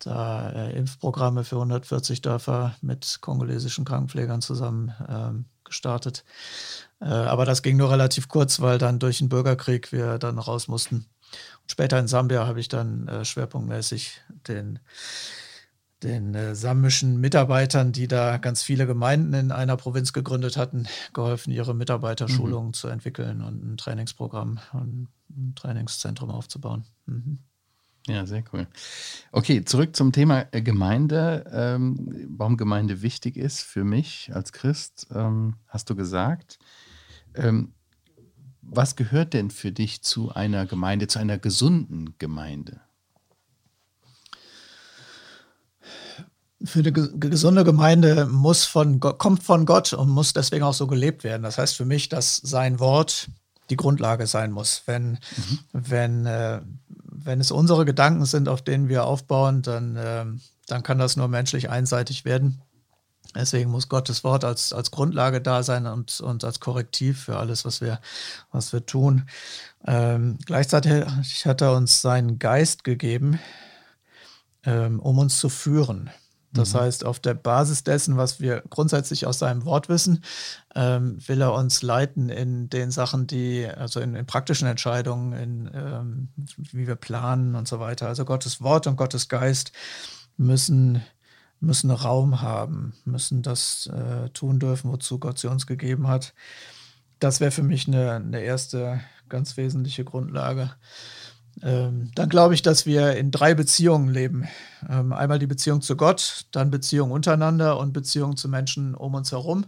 da 0.00 0.50
äh, 0.50 0.76
Impfprogramme 0.76 1.44
für 1.44 1.56
140 1.56 2.20
Dörfer 2.20 2.76
mit 2.82 3.18
kongolesischen 3.22 3.86
Krankenpflegern 3.86 4.42
zusammen 4.42 4.94
ähm, 5.08 5.44
gestartet. 5.64 6.24
Äh, 7.00 7.06
aber 7.06 7.46
das 7.46 7.62
ging 7.62 7.78
nur 7.78 7.90
relativ 7.90 8.28
kurz, 8.28 8.60
weil 8.60 8.76
dann 8.76 8.98
durch 8.98 9.18
den 9.18 9.30
Bürgerkrieg 9.30 9.90
wir 9.90 10.18
dann 10.18 10.38
raus 10.38 10.68
mussten. 10.68 11.06
Und 11.62 11.70
später 11.70 11.98
in 11.98 12.08
Sambia 12.08 12.46
habe 12.46 12.60
ich 12.60 12.68
dann 12.68 13.08
äh, 13.08 13.24
schwerpunktmäßig 13.24 14.20
den, 14.48 14.80
den 16.02 16.34
äh, 16.34 16.54
sambischen 16.54 17.20
Mitarbeitern, 17.20 17.92
die 17.92 18.08
da 18.08 18.38
ganz 18.38 18.62
viele 18.62 18.86
Gemeinden 18.86 19.34
in 19.34 19.52
einer 19.52 19.76
Provinz 19.76 20.12
gegründet 20.12 20.56
hatten, 20.56 20.86
geholfen, 21.12 21.52
ihre 21.52 21.74
Mitarbeiterschulungen 21.74 22.68
mhm. 22.68 22.74
zu 22.74 22.88
entwickeln 22.88 23.42
und 23.42 23.62
ein 23.64 23.76
Trainingsprogramm 23.76 24.58
und 24.72 25.08
ein 25.30 25.54
Trainingszentrum 25.54 26.30
aufzubauen. 26.30 26.84
Mhm. 27.06 27.38
Ja, 28.06 28.24
sehr 28.24 28.42
cool. 28.52 28.66
Okay, 29.30 29.64
zurück 29.64 29.94
zum 29.94 30.12
Thema 30.12 30.46
äh, 30.52 30.62
Gemeinde. 30.62 31.44
Ähm, 31.52 32.28
warum 32.30 32.56
Gemeinde 32.56 33.02
wichtig 33.02 33.36
ist 33.36 33.62
für 33.62 33.84
mich 33.84 34.30
als 34.32 34.52
Christ, 34.52 35.08
ähm, 35.14 35.56
hast 35.68 35.90
du 35.90 35.94
gesagt. 35.94 36.58
Ähm, 37.34 37.74
was 38.62 38.96
gehört 38.96 39.34
denn 39.34 39.50
für 39.50 39.72
dich 39.72 40.02
zu 40.02 40.32
einer 40.32 40.64
Gemeinde, 40.64 41.08
zu 41.08 41.18
einer 41.18 41.38
gesunden 41.38 42.14
Gemeinde? 42.18 42.80
Für 46.62 46.80
eine 46.80 46.92
gesunde 46.92 47.64
Gemeinde 47.64 48.26
muss 48.26 48.66
von, 48.66 49.00
kommt 49.00 49.42
von 49.42 49.64
Gott 49.64 49.94
und 49.94 50.10
muss 50.10 50.34
deswegen 50.34 50.64
auch 50.64 50.74
so 50.74 50.86
gelebt 50.86 51.24
werden. 51.24 51.42
Das 51.42 51.56
heißt 51.56 51.76
für 51.76 51.86
mich, 51.86 52.08
dass 52.10 52.36
sein 52.36 52.80
Wort 52.80 53.28
die 53.70 53.76
Grundlage 53.76 54.26
sein 54.26 54.52
muss. 54.52 54.82
Wenn, 54.86 55.12
mhm. 55.12 55.58
wenn 55.72 56.26
äh, 56.26 56.60
wenn 57.24 57.40
es 57.40 57.50
unsere 57.50 57.84
Gedanken 57.84 58.24
sind, 58.24 58.48
auf 58.48 58.62
denen 58.62 58.88
wir 58.88 59.04
aufbauen, 59.04 59.62
dann, 59.62 59.96
äh, 59.96 60.24
dann 60.66 60.82
kann 60.82 60.98
das 60.98 61.16
nur 61.16 61.28
menschlich 61.28 61.70
einseitig 61.70 62.24
werden. 62.24 62.62
Deswegen 63.34 63.70
muss 63.70 63.88
Gottes 63.88 64.24
Wort 64.24 64.44
als, 64.44 64.72
als 64.72 64.90
Grundlage 64.90 65.40
da 65.40 65.62
sein 65.62 65.86
und, 65.86 66.20
und 66.20 66.42
als 66.42 66.58
Korrektiv 66.58 67.24
für 67.24 67.36
alles, 67.36 67.64
was 67.64 67.80
wir, 67.80 68.00
was 68.50 68.72
wir 68.72 68.84
tun. 68.84 69.28
Ähm, 69.86 70.38
gleichzeitig 70.46 71.46
hat 71.46 71.60
er 71.60 71.74
uns 71.74 72.02
seinen 72.02 72.38
Geist 72.38 72.82
gegeben, 72.82 73.38
ähm, 74.64 74.98
um 74.98 75.18
uns 75.18 75.38
zu 75.38 75.48
führen. 75.48 76.10
Das 76.52 76.74
mhm. 76.74 76.80
heißt, 76.80 77.04
auf 77.04 77.20
der 77.20 77.34
Basis 77.34 77.84
dessen, 77.84 78.16
was 78.16 78.40
wir 78.40 78.62
grundsätzlich 78.70 79.26
aus 79.26 79.38
seinem 79.38 79.64
Wort 79.64 79.88
wissen, 79.88 80.24
ähm, 80.74 81.18
will 81.26 81.40
er 81.40 81.54
uns 81.54 81.82
leiten 81.82 82.28
in 82.28 82.68
den 82.68 82.90
Sachen, 82.90 83.26
die, 83.26 83.66
also 83.66 84.00
in, 84.00 84.14
in 84.16 84.26
praktischen 84.26 84.66
Entscheidungen, 84.66 85.32
in 85.32 85.70
ähm, 85.74 86.28
wie 86.56 86.86
wir 86.86 86.96
planen 86.96 87.54
und 87.54 87.68
so 87.68 87.78
weiter. 87.78 88.08
Also 88.08 88.24
Gottes 88.24 88.60
Wort 88.60 88.86
und 88.86 88.96
Gottes 88.96 89.28
Geist 89.28 89.72
müssen, 90.36 91.02
müssen 91.60 91.90
Raum 91.90 92.40
haben, 92.40 92.94
müssen 93.04 93.42
das 93.42 93.86
äh, 93.86 94.30
tun 94.30 94.58
dürfen, 94.58 94.90
wozu 94.90 95.18
Gott 95.18 95.38
sie 95.38 95.48
uns 95.48 95.66
gegeben 95.66 96.08
hat. 96.08 96.34
Das 97.20 97.40
wäre 97.40 97.50
für 97.50 97.62
mich 97.62 97.86
eine, 97.86 98.12
eine 98.14 98.40
erste 98.40 99.00
ganz 99.28 99.56
wesentliche 99.56 100.04
Grundlage. 100.04 100.70
Ähm, 101.62 102.10
dann 102.14 102.28
glaube 102.28 102.54
ich, 102.54 102.62
dass 102.62 102.86
wir 102.86 103.16
in 103.16 103.30
drei 103.30 103.54
Beziehungen 103.54 104.08
leben. 104.08 104.48
Ähm, 104.88 105.12
einmal 105.12 105.38
die 105.38 105.46
Beziehung 105.46 105.82
zu 105.82 105.96
Gott, 105.96 106.46
dann 106.52 106.70
Beziehung 106.70 107.10
untereinander 107.10 107.78
und 107.78 107.92
Beziehung 107.92 108.36
zu 108.36 108.48
Menschen 108.48 108.94
um 108.94 109.14
uns 109.14 109.32
herum. 109.32 109.66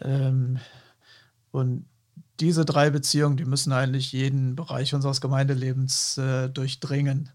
Ähm, 0.00 0.58
und 1.50 1.84
diese 2.40 2.64
drei 2.64 2.90
Beziehungen, 2.90 3.36
die 3.36 3.44
müssen 3.44 3.72
eigentlich 3.72 4.12
jeden 4.12 4.56
Bereich 4.56 4.94
unseres 4.94 5.20
Gemeindelebens 5.20 6.18
äh, 6.18 6.48
durchdringen. 6.48 7.30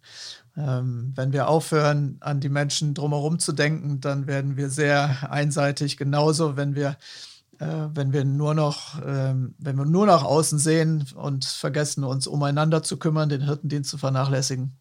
Ähm, 0.57 1.13
wenn 1.15 1.33
wir 1.33 1.47
aufhören, 1.47 2.17
an 2.19 2.39
die 2.39 2.49
Menschen 2.49 2.95
drumherum 2.95 3.37
zu 3.39 3.53
denken, 3.53 4.01
dann 4.01 4.25
werden 4.25 4.57
wir 4.57 4.69
sehr 4.69 5.31
einseitig. 5.31 5.97
Genauso, 5.97 6.57
wenn 6.57 6.75
wir 6.75 6.97
wenn 7.59 8.13
wir 8.13 8.23
nur 8.23 8.53
noch, 8.53 9.01
ähm, 9.03 9.55
wenn 9.57 9.77
wir 9.77 9.85
nur 9.85 10.05
nach 10.05 10.23
außen 10.23 10.59
sehen 10.59 11.07
und 11.15 11.45
vergessen, 11.45 12.03
uns 12.03 12.27
umeinander 12.27 12.83
zu 12.83 12.97
kümmern, 12.97 13.29
den 13.29 13.41
Hirtendienst 13.41 13.89
zu 13.89 13.97
vernachlässigen. 13.97 14.77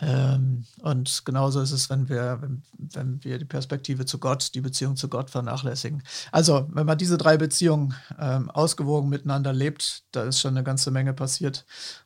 Ähm, 0.00 0.64
und 0.82 1.22
genauso 1.24 1.60
ist 1.60 1.70
es, 1.70 1.88
wenn 1.88 2.08
wir, 2.08 2.40
wenn, 2.78 3.24
wir 3.24 3.38
die 3.38 3.44
Perspektive 3.44 4.04
zu 4.06 4.18
Gott, 4.18 4.54
die 4.54 4.60
Beziehung 4.60 4.96
zu 4.96 5.08
Gott 5.08 5.30
vernachlässigen. 5.30 6.02
Also, 6.30 6.68
wenn 6.72 6.86
man 6.86 6.98
diese 6.98 7.16
drei 7.16 7.36
Beziehungen 7.36 7.94
ähm, 8.18 8.50
ausgewogen 8.50 9.08
miteinander 9.08 9.52
lebt, 9.52 10.04
da 10.12 10.24
ist 10.24 10.40
schon 10.40 10.54
eine 10.56 10.64
ganze 10.64 10.90
Menge 10.90 11.14
passiert, 11.14 11.64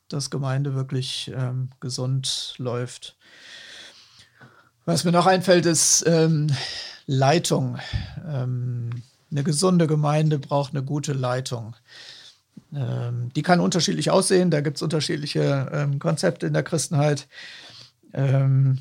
dass 0.08 0.30
Gemeinde 0.30 0.74
wirklich 0.74 1.30
gesund 1.80 2.54
läuft. 2.56 3.16
Was 4.86 5.04
mir 5.04 5.12
noch 5.12 5.26
einfällt, 5.26 5.66
ist 5.66 6.02
Leitung. 7.06 7.78
Eine 9.30 9.44
gesunde 9.44 9.86
Gemeinde 9.86 10.38
braucht 10.38 10.72
eine 10.72 10.82
gute 10.82 11.12
Leitung. 11.12 11.76
Ähm, 12.74 13.30
die 13.34 13.42
kann 13.42 13.60
unterschiedlich 13.60 14.10
aussehen, 14.10 14.50
da 14.50 14.60
gibt 14.60 14.76
es 14.76 14.82
unterschiedliche 14.82 15.70
ähm, 15.72 15.98
Konzepte 15.98 16.46
in 16.46 16.54
der 16.54 16.62
Christenheit. 16.62 17.28
Ähm, 18.12 18.78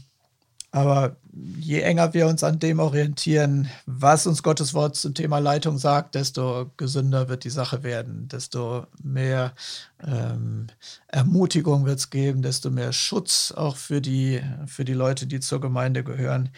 aber 0.72 1.16
je 1.58 1.80
enger 1.80 2.14
wir 2.14 2.28
uns 2.28 2.44
an 2.44 2.60
dem 2.60 2.80
orientieren, 2.80 3.70
was 3.86 4.28
uns 4.28 4.44
Gottes 4.44 4.74
Wort 4.74 4.96
zum 4.96 5.14
Thema 5.14 5.40
Leitung 5.40 5.78
sagt, 5.78 6.16
desto 6.16 6.72
gesünder 6.78 7.30
wird 7.30 7.46
die 7.46 7.50
Sache 7.50 7.84
werden, 7.84 8.28
desto 8.28 8.86
mehr 9.02 9.54
ähm, 10.06 10.68
Ermutigung 11.08 11.86
wird 11.86 12.00
es 12.00 12.10
geben, 12.10 12.42
desto 12.42 12.70
mehr 12.70 12.92
Schutz 12.92 13.54
auch 13.56 13.78
für 13.78 14.02
die, 14.02 14.42
für 14.66 14.84
die 14.84 14.94
Leute, 14.94 15.26
die 15.26 15.40
zur 15.40 15.62
Gemeinde 15.62 16.04
gehören. 16.04 16.50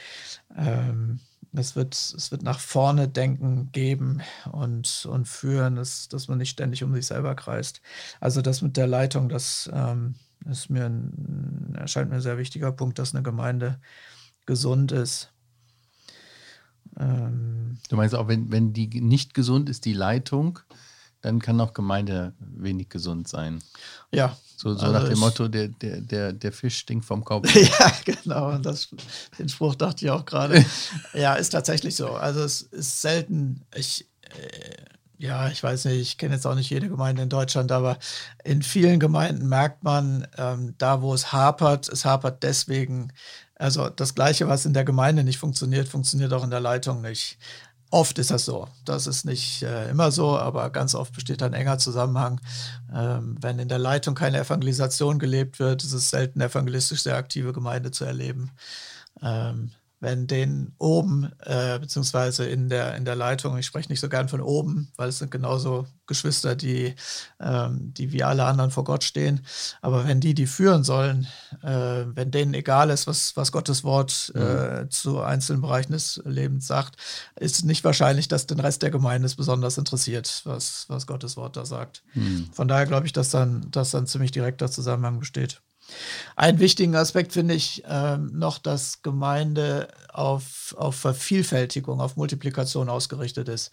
Ähm, 0.58 1.19
es 1.53 1.75
wird, 1.75 1.96
es 1.96 2.32
wird 2.32 2.44
nach 2.44 2.60
vorne 2.60 3.08
denken 3.08 3.72
geben 3.72 4.22
und, 4.51 5.08
und 5.10 5.27
führen, 5.27 5.75
dass, 5.75 6.08
dass 6.08 6.27
man 6.27 6.38
nicht 6.38 6.51
ständig 6.51 6.84
um 6.84 6.94
sich 6.94 7.08
selber 7.08 7.36
kreist. 7.36 7.82
Also 8.20 8.41
das 8.41 8.62
mit 8.62 8.77
der 8.77 8.88
Leitung, 8.88 9.29
das 9.29 9.70
ähm, 9.74 10.15
ist 10.50 10.70
mir 10.70 10.86
ein, 10.86 11.75
erscheint 11.77 12.10
mir 12.10 12.18
ein 12.18 12.22
sehr 12.22 12.38
wichtiger 12.38 12.72
Punkt, 12.72 13.00
dass 13.00 13.13
eine 13.13 13.24
Gemeinde 13.24 13.79
gesund 14.46 14.91
ist. 14.91 15.32
Ähm, 16.98 17.77
du 17.89 17.96
meinst 17.96 18.15
auch, 18.15 18.27
wenn, 18.27 18.51
wenn 18.51 18.74
die 18.74 19.01
nicht 19.01 19.34
gesund 19.34 19.70
ist, 19.70 19.86
die 19.86 19.94
Leitung, 19.94 20.60
dann 21.21 21.39
kann 21.39 21.59
auch 21.59 21.73
Gemeinde 21.73 22.33
wenig 22.39 22.89
gesund 22.89 23.27
sein. 23.27 23.61
Ja. 24.11 24.38
So, 24.55 24.73
so 24.73 24.85
also 24.85 24.93
nach 24.93 25.07
dem 25.07 25.19
Motto, 25.19 25.47
der, 25.47 25.69
der, 25.69 26.01
der, 26.01 26.33
der 26.33 26.51
Fisch 26.51 26.79
stinkt 26.79 27.05
vom 27.05 27.23
Kopf. 27.23 27.53
ja, 27.55 27.91
genau. 28.05 28.57
Das, 28.57 28.89
den 29.38 29.49
Spruch 29.49 29.75
dachte 29.75 30.05
ich 30.05 30.11
auch 30.11 30.25
gerade. 30.25 30.65
ja, 31.13 31.35
ist 31.35 31.49
tatsächlich 31.49 31.95
so. 31.95 32.09
Also 32.11 32.41
es 32.41 32.61
ist 32.61 33.01
selten, 33.01 33.65
ich, 33.75 34.07
äh, 34.23 34.83
ja, 35.17 35.49
ich 35.49 35.61
weiß 35.61 35.85
nicht, 35.85 35.99
ich 35.99 36.17
kenne 36.17 36.35
jetzt 36.35 36.47
auch 36.47 36.55
nicht 36.55 36.69
jede 36.69 36.89
Gemeinde 36.89 37.21
in 37.21 37.29
Deutschland, 37.29 37.71
aber 37.71 37.97
in 38.43 38.61
vielen 38.61 38.99
Gemeinden 38.99 39.47
merkt 39.47 39.83
man, 39.83 40.25
ähm, 40.38 40.75
da 40.77 41.01
wo 41.01 41.13
es 41.13 41.33
hapert, 41.33 41.89
es 41.89 42.05
hapert 42.05 42.43
deswegen, 42.43 43.11
also 43.55 43.89
das 43.89 44.15
Gleiche, 44.15 44.47
was 44.47 44.65
in 44.65 44.73
der 44.73 44.85
Gemeinde 44.85 45.25
nicht 45.25 45.38
funktioniert, 45.38 45.89
funktioniert 45.89 46.31
auch 46.31 46.45
in 46.45 46.49
der 46.49 46.61
Leitung 46.61 47.01
nicht. 47.01 47.38
Oft 47.91 48.19
ist 48.19 48.29
das 48.29 48.46
so. 48.46 48.67
Das 48.86 49.08
ist 49.08 49.25
nicht 49.25 49.63
äh, 49.63 49.89
immer 49.89 50.12
so, 50.12 50.38
aber 50.38 50.69
ganz 50.69 50.93
oft 50.93 51.13
besteht 51.13 51.41
ein 51.41 51.53
enger 51.53 51.79
Zusammenhang. 51.79 52.39
Ähm, 52.93 53.36
wenn 53.41 53.58
in 53.58 53.67
der 53.67 53.79
Leitung 53.79 54.13
keine 54.13 54.39
Evangelisation 54.39 55.17
gelebt 55.17 55.60
wird, 55.60 55.84
ist 55.84 55.93
es 55.93 56.12
selten 56.12 56.39
evangelistisch 56.39 57.01
sehr 57.01 57.15
aktive 57.15 57.51
Gemeinde 57.51 57.89
zu 57.89 58.05
erleben. 58.05 58.51
Ähm, 59.24 59.72
wenn 60.00 60.27
den 60.27 60.74
oben, 60.77 61.32
äh, 61.41 61.77
beziehungsweise 61.79 62.46
in 62.46 62.70
der, 62.70 62.96
in 62.96 63.03
der 63.03 63.15
Leitung, 63.15 63.58
ich 63.58 63.65
spreche 63.65 63.89
nicht 63.89 64.00
so 64.00 64.08
gern 64.08 64.29
von 64.29 64.41
oben, 64.41 64.91
weil 64.96 65.10
es 65.10 65.20
sind 65.20 65.29
genauso 65.29 65.88
Geschwister, 66.08 66.56
die, 66.56 66.96
ähm, 67.39 67.94
die 67.94 68.12
wie 68.12 68.24
alle 68.24 68.46
anderen 68.46 68.72
vor 68.72 68.86
Gott 68.86 69.03
stehen. 69.03 69.46
Aber 69.82 70.08
wenn 70.08 70.22
die, 70.22 70.34
die 70.34 70.48
führen 70.48 70.84
sollen, 70.84 71.27
äh, 71.63 72.06
wenn 72.06 72.32
denen 72.32 72.53
egal 72.53 72.89
ist, 72.89 73.08
was, 73.08 73.36
was 73.36 73.51
Gottes 73.51 73.84
Wort 73.84 74.32
äh, 74.36 74.84
mhm. 74.84 74.91
zu 74.91 75.22
einzelnen 75.22 75.62
Bereichen 75.62 75.91
des 75.91 76.22
Lebens 76.25 76.65
sagt, 76.65 76.96
ist 77.38 77.58
es 77.58 77.63
nicht 77.63 77.84
wahrscheinlich, 77.84 78.27
dass 78.29 78.48
den 78.48 78.60
Rest 78.60 78.82
der 78.82 78.91
Gemeinde 78.91 79.25
es 79.25 79.36
besonders 79.36 79.77
interessiert, 79.77 80.41
was, 80.46 80.86
was 80.88 81.08
Gottes 81.08 81.36
Wort 81.36 81.58
da 81.58 81.65
sagt. 81.65 82.03
Mhm. 82.13 82.50
Von 82.53 82.68
daher 82.68 82.86
glaube 82.86 83.06
ich, 83.06 83.13
dass 83.13 83.29
dann, 83.29 83.70
dass 83.70 83.91
dann 83.91 84.08
ziemlich 84.08 84.32
direkter 84.32 84.72
Zusammenhang 84.72 85.20
besteht. 85.20 85.62
Einen 86.36 86.60
wichtigen 86.60 86.96
Aspekt 86.96 87.34
finde 87.34 87.53
ich 87.53 87.84
ähm, 87.88 88.31
noch, 88.34 88.58
dass 88.58 89.01
Gemeinde 89.01 89.88
auf, 90.13 90.75
auf 90.77 90.96
Vervielfältigung, 90.96 92.01
auf 92.01 92.17
Multiplikation 92.17 92.89
ausgerichtet 92.89 93.50
ist. 93.50 93.72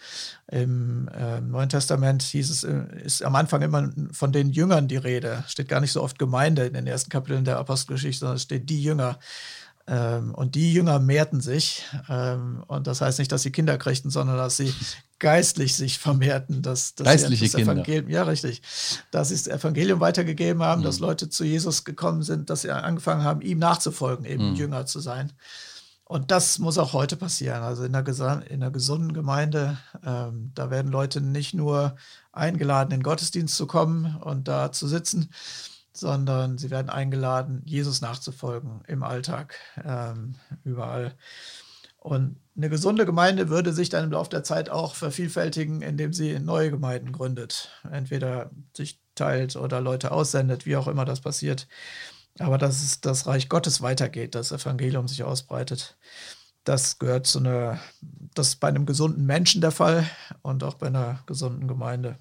Im 0.50 1.08
äh, 1.08 1.40
Neuen 1.40 1.68
Testament 1.68 2.22
hieß 2.22 2.50
es, 2.50 2.64
äh, 2.64 2.84
ist 3.04 3.22
am 3.22 3.34
Anfang 3.36 3.62
immer 3.62 3.90
von 4.12 4.32
den 4.32 4.50
Jüngern 4.50 4.88
die 4.88 4.96
Rede. 4.96 5.44
Steht 5.48 5.68
gar 5.68 5.80
nicht 5.80 5.92
so 5.92 6.02
oft 6.02 6.18
Gemeinde 6.18 6.66
in 6.66 6.74
den 6.74 6.86
ersten 6.86 7.10
Kapiteln 7.10 7.44
der 7.44 7.58
Apostelgeschichte, 7.58 8.20
sondern 8.20 8.36
es 8.36 8.42
steht 8.42 8.68
die 8.68 8.82
Jünger. 8.82 9.18
Ähm, 9.88 10.34
und 10.34 10.56
die 10.56 10.72
Jünger 10.72 10.98
mehrten 10.98 11.40
sich. 11.40 11.84
Ähm, 12.08 12.64
und 12.66 12.86
das 12.86 13.00
heißt 13.00 13.18
nicht, 13.18 13.30
dass 13.30 13.42
sie 13.42 13.52
Kinder 13.52 13.78
kriegten, 13.78 14.10
sondern 14.10 14.36
dass 14.36 14.56
sie 14.56 14.74
geistlich 15.18 15.76
sich 15.76 15.98
vermehrten. 15.98 16.62
Dass, 16.62 16.94
dass 16.94 17.04
Geistliche 17.04 17.44
das 17.44 17.54
Kinder. 17.54 17.72
Evangelium, 17.72 18.10
ja, 18.10 18.24
richtig. 18.24 18.62
Dass 19.10 19.28
sie 19.28 19.34
das 19.36 19.46
Evangelium 19.46 20.00
weitergegeben 20.00 20.62
haben, 20.62 20.80
mhm. 20.80 20.84
dass 20.86 20.98
Leute 20.98 21.28
zu 21.28 21.44
Jesus 21.44 21.84
gekommen 21.84 22.22
sind, 22.22 22.50
dass 22.50 22.62
sie 22.62 22.70
angefangen 22.70 23.22
haben, 23.22 23.42
ihm 23.42 23.58
nachzufolgen, 23.58 24.24
eben 24.24 24.50
mhm. 24.50 24.56
Jünger 24.56 24.86
zu 24.86 25.00
sein. 25.00 25.32
Und 26.08 26.30
das 26.30 26.60
muss 26.60 26.78
auch 26.78 26.92
heute 26.92 27.16
passieren. 27.16 27.62
Also 27.62 27.84
in 27.84 27.94
einer, 27.94 28.06
in 28.48 28.62
einer 28.62 28.70
gesunden 28.70 29.12
Gemeinde, 29.12 29.78
ähm, 30.04 30.52
da 30.54 30.70
werden 30.70 30.90
Leute 30.92 31.20
nicht 31.20 31.52
nur 31.52 31.96
eingeladen, 32.32 32.92
in 32.92 33.00
den 33.00 33.02
Gottesdienst 33.02 33.56
zu 33.56 33.66
kommen 33.66 34.16
und 34.20 34.46
da 34.46 34.70
zu 34.70 34.86
sitzen, 34.86 35.30
sondern 35.98 36.58
sie 36.58 36.70
werden 36.70 36.90
eingeladen, 36.90 37.62
Jesus 37.64 38.00
nachzufolgen 38.00 38.82
im 38.86 39.02
Alltag, 39.02 39.56
ähm, 39.84 40.34
überall. 40.64 41.14
Und 41.98 42.36
eine 42.56 42.70
gesunde 42.70 43.04
Gemeinde 43.04 43.48
würde 43.48 43.72
sich 43.72 43.88
dann 43.88 44.04
im 44.04 44.12
Laufe 44.12 44.30
der 44.30 44.44
Zeit 44.44 44.70
auch 44.70 44.94
vervielfältigen, 44.94 45.82
indem 45.82 46.12
sie 46.12 46.38
neue 46.38 46.70
Gemeinden 46.70 47.10
gründet. 47.10 47.70
Entweder 47.90 48.50
sich 48.74 49.00
teilt 49.16 49.56
oder 49.56 49.80
Leute 49.80 50.12
aussendet, 50.12 50.66
wie 50.66 50.76
auch 50.76 50.86
immer 50.86 51.04
das 51.04 51.20
passiert. 51.20 51.66
Aber 52.38 52.58
dass 52.58 53.00
das 53.00 53.26
Reich 53.26 53.48
Gottes 53.48 53.82
weitergeht, 53.82 54.34
das 54.34 54.52
Evangelium 54.52 55.08
sich 55.08 55.24
ausbreitet, 55.24 55.96
das 56.64 56.98
gehört 56.98 57.26
zu 57.26 57.38
einer, 57.38 57.80
das 58.34 58.48
ist 58.48 58.60
bei 58.60 58.68
einem 58.68 58.86
gesunden 58.86 59.24
Menschen 59.24 59.60
der 59.60 59.70
Fall 59.70 60.08
und 60.42 60.64
auch 60.64 60.74
bei 60.74 60.88
einer 60.88 61.20
gesunden 61.26 61.66
Gemeinde. 61.68 62.18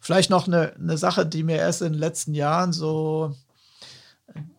Vielleicht 0.00 0.30
noch 0.30 0.46
eine, 0.46 0.74
eine 0.74 0.98
Sache, 0.98 1.26
die 1.26 1.42
mir 1.42 1.56
erst 1.56 1.82
in 1.82 1.92
den 1.92 1.98
letzten 2.00 2.34
Jahren 2.34 2.72
so, 2.72 3.34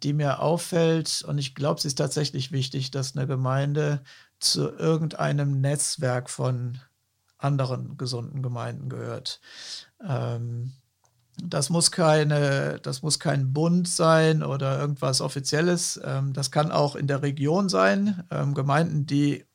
die 0.03 0.13
mir 0.13 0.41
auffällt, 0.41 1.23
und 1.27 1.37
ich 1.37 1.55
glaube, 1.55 1.79
sie 1.81 1.87
ist 1.87 1.97
tatsächlich 1.97 2.51
wichtig, 2.51 2.91
dass 2.91 3.15
eine 3.15 3.27
Gemeinde 3.27 4.01
zu 4.39 4.69
irgendeinem 4.69 5.61
Netzwerk 5.61 6.29
von 6.29 6.79
anderen 7.37 7.97
gesunden 7.97 8.41
Gemeinden 8.41 8.89
gehört. 8.89 9.39
Ähm, 10.07 10.73
das 11.41 11.69
muss 11.69 11.91
keine, 11.91 12.79
das 12.81 13.01
muss 13.01 13.19
kein 13.19 13.53
Bund 13.53 13.87
sein 13.87 14.43
oder 14.43 14.79
irgendwas 14.79 15.21
Offizielles. 15.21 15.99
Ähm, 16.03 16.33
das 16.33 16.51
kann 16.51 16.71
auch 16.71 16.95
in 16.95 17.07
der 17.07 17.21
Region 17.21 17.69
sein. 17.69 18.23
Ähm, 18.29 18.53
Gemeinden, 18.53 19.05
die 19.05 19.45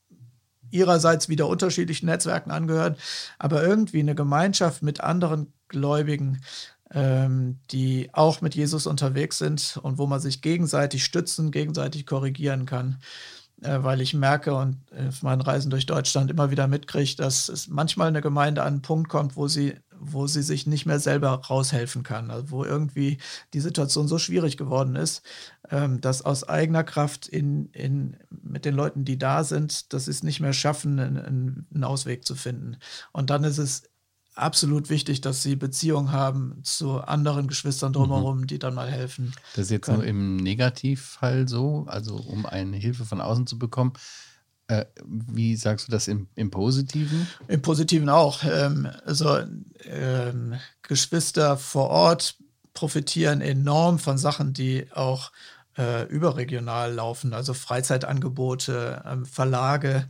ihrerseits 0.75 1.28
wieder 1.28 1.49
unterschiedlichen 1.49 2.07
Netzwerken 2.07 2.50
angehören, 2.50 2.97
aber 3.38 3.62
irgendwie 3.62 4.00
eine 4.00 4.14
Gemeinschaft 4.14 4.83
mit 4.83 5.00
anderen 5.00 5.52
Gläubigen, 5.69 6.43
ähm, 6.93 7.59
die 7.71 8.11
auch 8.12 8.40
mit 8.40 8.54
Jesus 8.54 8.87
unterwegs 8.87 9.38
sind 9.38 9.78
und 9.83 9.99
wo 9.99 10.07
man 10.07 10.21
sich 10.21 10.43
gegenseitig 10.43 11.04
stützen, 11.04 11.50
gegenseitig 11.50 12.07
korrigieren 12.07 12.66
kann. 12.66 12.99
äh, 13.62 13.83
weil 13.83 14.00
ich 14.00 14.14
merke 14.14 14.54
und 14.54 14.78
auf 15.09 15.23
meinen 15.23 15.40
Reisen 15.40 15.71
durch 15.71 15.87
Deutschland 15.87 16.31
immer 16.31 16.50
wieder 16.50 16.66
mitkriege, 16.69 17.16
dass 17.16 17.49
es 17.49 17.69
manchmal 17.69 18.09
eine 18.09 18.21
Gemeinde 18.21 18.62
an 18.62 18.75
einen 18.75 18.83
Punkt 18.83 19.09
kommt, 19.09 19.37
wo 19.37 19.49
sie, 19.49 19.75
wo 20.13 20.27
sie 20.27 20.43
sich 20.43 20.67
nicht 20.67 20.87
mehr 20.87 21.01
selber 21.01 21.31
raushelfen 21.31 22.03
kann, 22.03 22.31
also 22.31 22.51
wo 22.51 22.65
irgendwie 22.65 23.19
die 23.53 23.61
Situation 23.61 24.09
so 24.09 24.19
schwierig 24.19 24.57
geworden 24.57 24.97
ist, 24.97 25.23
ähm, 25.71 26.01
dass 26.01 26.23
aus 26.23 26.45
eigener 26.45 26.85
Kraft 26.85 27.27
in, 27.27 27.67
in, 27.73 28.17
mit 28.31 28.65
den 28.65 28.75
Leuten, 28.75 29.05
die 29.05 29.19
da 29.19 29.45
sind, 29.45 29.93
dass 29.93 30.07
sie 30.07 30.11
es 30.11 30.23
nicht 30.23 30.41
mehr 30.41 30.53
schaffen, 30.53 30.99
einen, 30.99 31.67
einen 31.73 31.85
Ausweg 31.85 32.25
zu 32.25 32.35
finden. 32.35 32.77
Und 33.13 33.31
dann 33.31 33.45
ist 33.45 33.59
es 33.59 33.85
absolut 34.35 34.91
wichtig, 34.91 35.21
dass 35.21 35.43
sie 35.43 35.57
Beziehungen 35.57 36.13
haben 36.13 36.59
zu 36.63 37.01
anderen 37.01 37.47
Geschwistern 37.47 37.91
mhm. 37.91 37.95
drumherum, 37.95 38.41
mhm. 38.41 38.47
die 38.47 38.59
dann 38.59 38.75
mal 38.75 38.91
helfen. 38.91 39.33
Das 39.55 39.67
ist 39.67 39.71
jetzt 39.71 39.87
können. 39.87 39.99
nur 39.99 40.07
im 40.07 40.37
Negativfall 40.37 41.49
so, 41.49 41.85
also 41.89 42.17
um 42.17 42.47
eine 42.47 42.77
Hilfe 42.77 43.05
von 43.05 43.21
außen 43.21 43.47
zu 43.47 43.59
bekommen. 43.59 43.93
Äh, 44.66 44.87
wie 45.04 45.56
sagst 45.56 45.88
du 45.88 45.92
das 45.92 46.09
im, 46.09 46.28
im 46.37 46.50
Positiven? 46.50 47.26
Im 47.49 47.61
Positiven 47.61 48.09
auch. 48.09 48.42
Ähm, 48.44 48.88
also 49.04 49.38
ähm, 49.85 50.54
Geschwister 50.83 51.56
vor 51.56 51.90
Ort 51.90 52.37
profitieren 52.73 53.40
enorm 53.40 53.99
von 53.99 54.18
Sachen, 54.18 54.52
die 54.52 54.87
auch 54.92 55.30
äh, 55.76 56.04
überregional 56.04 56.92
laufen, 56.92 57.35
also 57.35 57.54
Freizeitangebote, 57.54 59.02
ähm, 59.06 59.26
Verlage, 59.26 60.06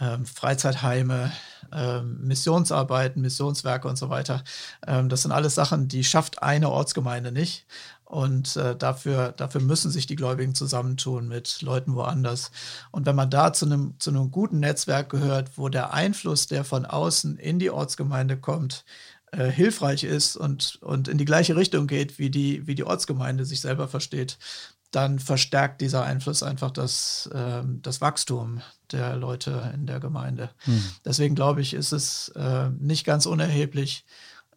ähm, 0.00 0.26
Freizeitheime, 0.26 1.32
ähm, 1.72 2.18
Missionsarbeiten, 2.22 3.22
Missionswerke 3.22 3.88
und 3.88 3.96
so 3.96 4.10
weiter. 4.10 4.42
Ähm, 4.86 5.08
das 5.08 5.22
sind 5.22 5.32
alles 5.32 5.54
Sachen, 5.54 5.88
die 5.88 6.04
schafft 6.04 6.42
eine 6.42 6.70
Ortsgemeinde 6.70 7.32
nicht. 7.32 7.66
Und 8.14 8.54
äh, 8.54 8.76
dafür, 8.76 9.32
dafür 9.32 9.60
müssen 9.60 9.90
sich 9.90 10.06
die 10.06 10.14
Gläubigen 10.14 10.54
zusammentun 10.54 11.26
mit 11.26 11.62
Leuten 11.62 11.96
woanders. 11.96 12.52
Und 12.92 13.06
wenn 13.06 13.16
man 13.16 13.28
da 13.28 13.52
zu 13.52 13.66
einem, 13.66 13.96
zu 13.98 14.10
einem 14.10 14.30
guten 14.30 14.60
Netzwerk 14.60 15.10
gehört, 15.10 15.58
wo 15.58 15.68
der 15.68 15.92
Einfluss, 15.92 16.46
der 16.46 16.62
von 16.62 16.86
außen 16.86 17.38
in 17.38 17.58
die 17.58 17.70
Ortsgemeinde 17.70 18.36
kommt, 18.36 18.84
äh, 19.32 19.50
hilfreich 19.50 20.04
ist 20.04 20.36
und, 20.36 20.78
und 20.80 21.08
in 21.08 21.18
die 21.18 21.24
gleiche 21.24 21.56
Richtung 21.56 21.88
geht, 21.88 22.20
wie 22.20 22.30
die, 22.30 22.64
wie 22.68 22.76
die 22.76 22.84
Ortsgemeinde 22.84 23.44
sich 23.44 23.60
selber 23.60 23.88
versteht, 23.88 24.38
dann 24.92 25.18
verstärkt 25.18 25.80
dieser 25.80 26.04
Einfluss 26.04 26.44
einfach 26.44 26.70
das, 26.70 27.28
äh, 27.34 27.62
das 27.82 28.00
Wachstum 28.00 28.62
der 28.92 29.16
Leute 29.16 29.72
in 29.74 29.86
der 29.86 29.98
Gemeinde. 29.98 30.50
Hm. 30.66 30.84
Deswegen 31.04 31.34
glaube 31.34 31.62
ich, 31.62 31.74
ist 31.74 31.90
es 31.90 32.28
äh, 32.36 32.70
nicht 32.78 33.04
ganz 33.04 33.26
unerheblich, 33.26 34.04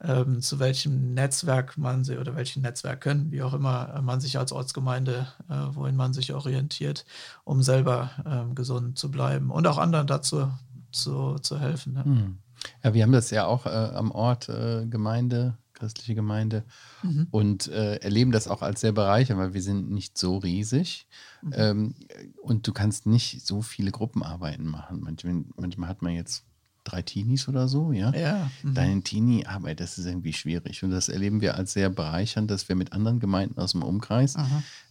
ähm, 0.04 0.42
zu 0.42 0.60
welchem 0.60 1.14
Netzwerk 1.14 1.78
man 1.78 2.04
sie 2.04 2.18
oder 2.18 2.36
welchen 2.36 2.62
Netzwerken, 2.62 3.32
wie 3.32 3.42
auch 3.42 3.54
immer 3.54 4.02
man 4.02 4.22
sich 4.22 4.38
als 4.38 4.52
Ortsgemeinde, 4.52 5.28
äh, 5.50 5.54
wohin 5.72 5.96
man 5.96 6.14
sich 6.14 6.34
orientiert, 6.34 7.06
um 7.44 7.62
selber 7.64 8.12
ähm, 8.26 8.56
gesund 8.56 8.98
zu 8.98 9.10
bleiben 9.12 9.52
und 9.52 9.68
auch 9.68 9.78
anderen 9.78 10.08
dazu 10.08 10.52
zu, 10.92 11.36
zu 11.40 11.60
helfen. 11.60 11.94
Ne? 11.94 12.06
Hm. 12.06 12.38
Ja, 12.84 12.94
wir 12.94 13.04
haben 13.04 13.12
das 13.12 13.30
ja 13.30 13.46
auch 13.46 13.66
äh, 13.66 13.70
am 13.70 14.12
Ort 14.12 14.50
äh, 14.50 14.86
Gemeinde 14.88 15.58
christliche 15.78 16.16
Gemeinde 16.16 16.64
mhm. 17.04 17.28
und 17.32 17.68
äh, 17.68 17.96
erleben 17.98 18.32
das 18.32 18.48
auch 18.48 18.62
als 18.62 18.82
sehr 18.82 18.92
bereichernd, 18.92 19.40
weil 19.40 19.54
wir 19.54 19.62
sind 19.62 19.92
nicht 19.92 20.18
so 20.18 20.38
riesig 20.38 21.08
mhm. 21.42 21.54
ähm, 21.56 21.96
und 22.42 22.68
du 22.68 22.74
kannst 22.74 23.06
nicht 23.06 23.46
so 23.46 23.62
viele 23.62 23.92
Gruppenarbeiten 23.92 24.66
machen. 24.66 25.02
Manchmal, 25.02 25.44
manchmal 25.56 25.90
hat 25.90 26.02
man 26.02 26.14
jetzt 26.14 26.46
drei 26.88 27.02
Teenies 27.02 27.48
oder 27.48 27.68
so, 27.68 27.92
ja. 27.92 28.12
ja. 28.14 28.50
Mhm. 28.64 28.74
Deine 28.74 29.02
Teenie-Arbeit, 29.02 29.80
das 29.80 29.98
ist 29.98 30.06
irgendwie 30.06 30.34
schwierig 30.34 30.84
und 30.84 30.92
das 30.92 31.10
erleben 31.10 31.42
wir 31.42 31.56
als 31.56 31.74
sehr 31.74 31.90
bereichernd, 31.90 32.50
dass 32.50 32.70
wir 32.70 32.76
mit 32.76 32.94
anderen 32.94 33.20
Gemeinden 33.20 33.60
aus 33.60 33.74
dem 33.74 33.84
Umkreis 33.84 34.36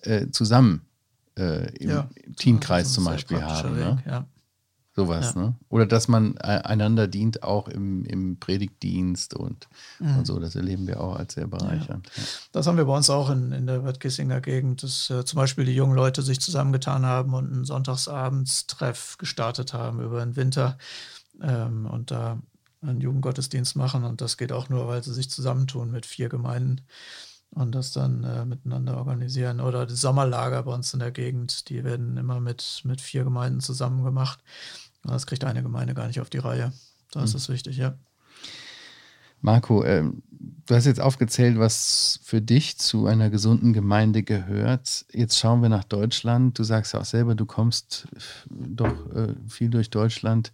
äh, 0.03 0.29
zusammen 0.31 0.83
äh, 1.39 1.75
im 1.77 1.91
ja. 1.91 2.09
Teamkreis 2.37 2.93
zum 2.93 3.05
Beispiel 3.05 3.43
haben. 3.43 3.77
Ne? 3.77 4.03
Ja. 4.07 4.27
Sowas, 4.97 5.35
ja. 5.35 5.43
ne? 5.43 5.55
Oder 5.69 5.85
dass 5.85 6.09
man 6.09 6.37
äh, 6.39 6.63
einander 6.65 7.07
dient, 7.07 7.43
auch 7.43 7.69
im, 7.69 8.07
im 8.07 8.39
Predigtdienst 8.41 9.35
und, 9.35 9.69
mhm. 9.99 10.19
und 10.19 10.27
so. 10.27 10.41
Das 10.41 10.57
erleben 10.57 10.87
wir 10.87 11.03
auch 11.03 11.17
als 11.17 11.35
sehr 11.35 11.47
bereichernd. 11.47 12.09
Ja. 12.17 12.23
Das 12.53 12.67
haben 12.67 12.79
wir 12.79 12.87
bei 12.87 12.97
uns 12.97 13.11
auch 13.11 13.29
in, 13.29 13.53
in 13.53 13.67
der 13.67 13.81
Bad 13.81 14.01
Kissinger 14.01 14.41
Gegend, 14.41 14.83
dass 14.83 15.11
äh, 15.11 15.23
zum 15.27 15.37
Beispiel 15.37 15.67
die 15.67 15.75
jungen 15.75 15.95
Leute 15.95 16.23
sich 16.23 16.41
zusammengetan 16.41 17.05
haben 17.05 17.35
und 17.35 17.53
einen 17.53 17.65
Sonntagsabendstreff 17.67 19.19
gestartet 19.19 19.75
haben 19.75 20.01
über 20.01 20.25
den 20.25 20.35
Winter 20.35 20.79
ähm, 21.43 21.87
und 21.87 22.11
da 22.11 22.41
einen 22.83 23.01
Jugendgottesdienst 23.01 23.77
machen. 23.77 24.05
Und 24.05 24.21
das 24.21 24.37
geht 24.37 24.53
auch 24.53 24.69
nur, 24.69 24.87
weil 24.89 25.03
sie 25.03 25.15
sich 25.15 25.31
zusammentun 25.31 25.91
mit 25.91 26.07
vier 26.07 26.29
Gemeinden 26.29 26.83
und 27.51 27.75
das 27.75 27.93
dann 27.93 28.25
äh, 28.25 28.45
miteinander 28.45 28.97
organisieren. 28.97 29.61
Oder 29.61 29.87
die 29.87 29.95
Sommerlager 29.95 30.63
bei 30.63 30.75
uns 30.75 30.93
in 30.93 31.01
der 31.01 31.11
Gegend, 31.11 31.69
die 31.69 31.85
werden 31.85 32.17
immer 32.17 32.41
mit, 32.41 32.83
mit 32.85 33.01
vier 33.01 33.25
Gemeinden 33.25 33.61
zusammen 33.61 34.05
gemacht. 34.05 34.41
Das 35.03 35.27
kriegt 35.27 35.45
eine 35.45 35.63
Gemeinde 35.63 35.95
gar 35.95 36.07
nicht 36.07 36.21
auf 36.21 36.31
die 36.31 36.39
Reihe. 36.39 36.73
Da 37.13 37.23
ist 37.23 37.35
es 37.35 37.49
mhm. 37.49 37.55
wichtig, 37.55 37.77
ja. 37.77 37.95
Marco, 39.41 39.83
äh, 39.83 40.03
du 40.67 40.75
hast 40.75 40.87
jetzt 40.87 41.01
aufgezählt, 41.01 41.59
was 41.59 42.19
für 42.23 42.41
dich 42.41 42.79
zu 42.79 43.07
einer 43.07 43.31
gesunden 43.31 43.73
Gemeinde 43.73 44.23
gehört. 44.23 45.07
Jetzt 45.13 45.39
schauen 45.39 45.63
wir 45.63 45.69
nach 45.69 45.85
Deutschland. 45.85 46.59
Du 46.59 46.65
sagst 46.65 46.95
ja 46.95 47.01
auch 47.01 47.05
selber, 47.05 47.35
du 47.35 47.47
kommst 47.47 48.09
doch 48.51 49.11
äh, 49.15 49.35
viel 49.49 49.71
durch 49.71 49.91
Deutschland 49.91 50.53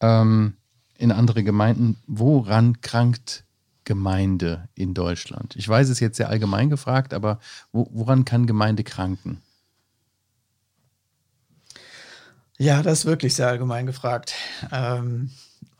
ähm, 0.00 0.56
in 0.98 1.12
andere 1.12 1.42
Gemeinden. 1.44 1.96
Woran 2.06 2.80
krankt 2.80 3.44
Gemeinde 3.84 4.68
in 4.74 4.94
Deutschland? 4.94 5.56
Ich 5.56 5.68
weiß 5.68 5.88
es 5.88 6.00
jetzt 6.00 6.16
sehr 6.16 6.28
allgemein 6.28 6.70
gefragt, 6.70 7.12
aber 7.14 7.38
wo, 7.72 7.88
woran 7.92 8.24
kann 8.24 8.46
Gemeinde 8.46 8.84
kranken? 8.84 9.42
Ja, 12.56 12.82
das 12.82 13.00
ist 13.00 13.04
wirklich 13.04 13.34
sehr 13.34 13.48
allgemein 13.48 13.86
gefragt. 13.86 14.34
Ähm, 14.70 15.30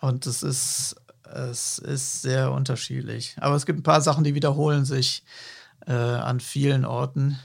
und 0.00 0.27
es 0.27 0.42
ist, 0.42 0.96
es 1.22 1.79
ist 1.79 2.22
sehr 2.22 2.53
unterschiedlich. 2.53 3.37
Aber 3.40 3.55
es 3.55 3.64
gibt 3.64 3.79
ein 3.79 3.85
paar 3.85 4.00
Sachen, 4.00 4.24
die 4.24 4.35
wiederholen 4.35 4.85
sich 4.85 5.22
äh, 5.87 5.92
an 5.92 6.40
vielen 6.40 6.85
Orten. 6.85 7.38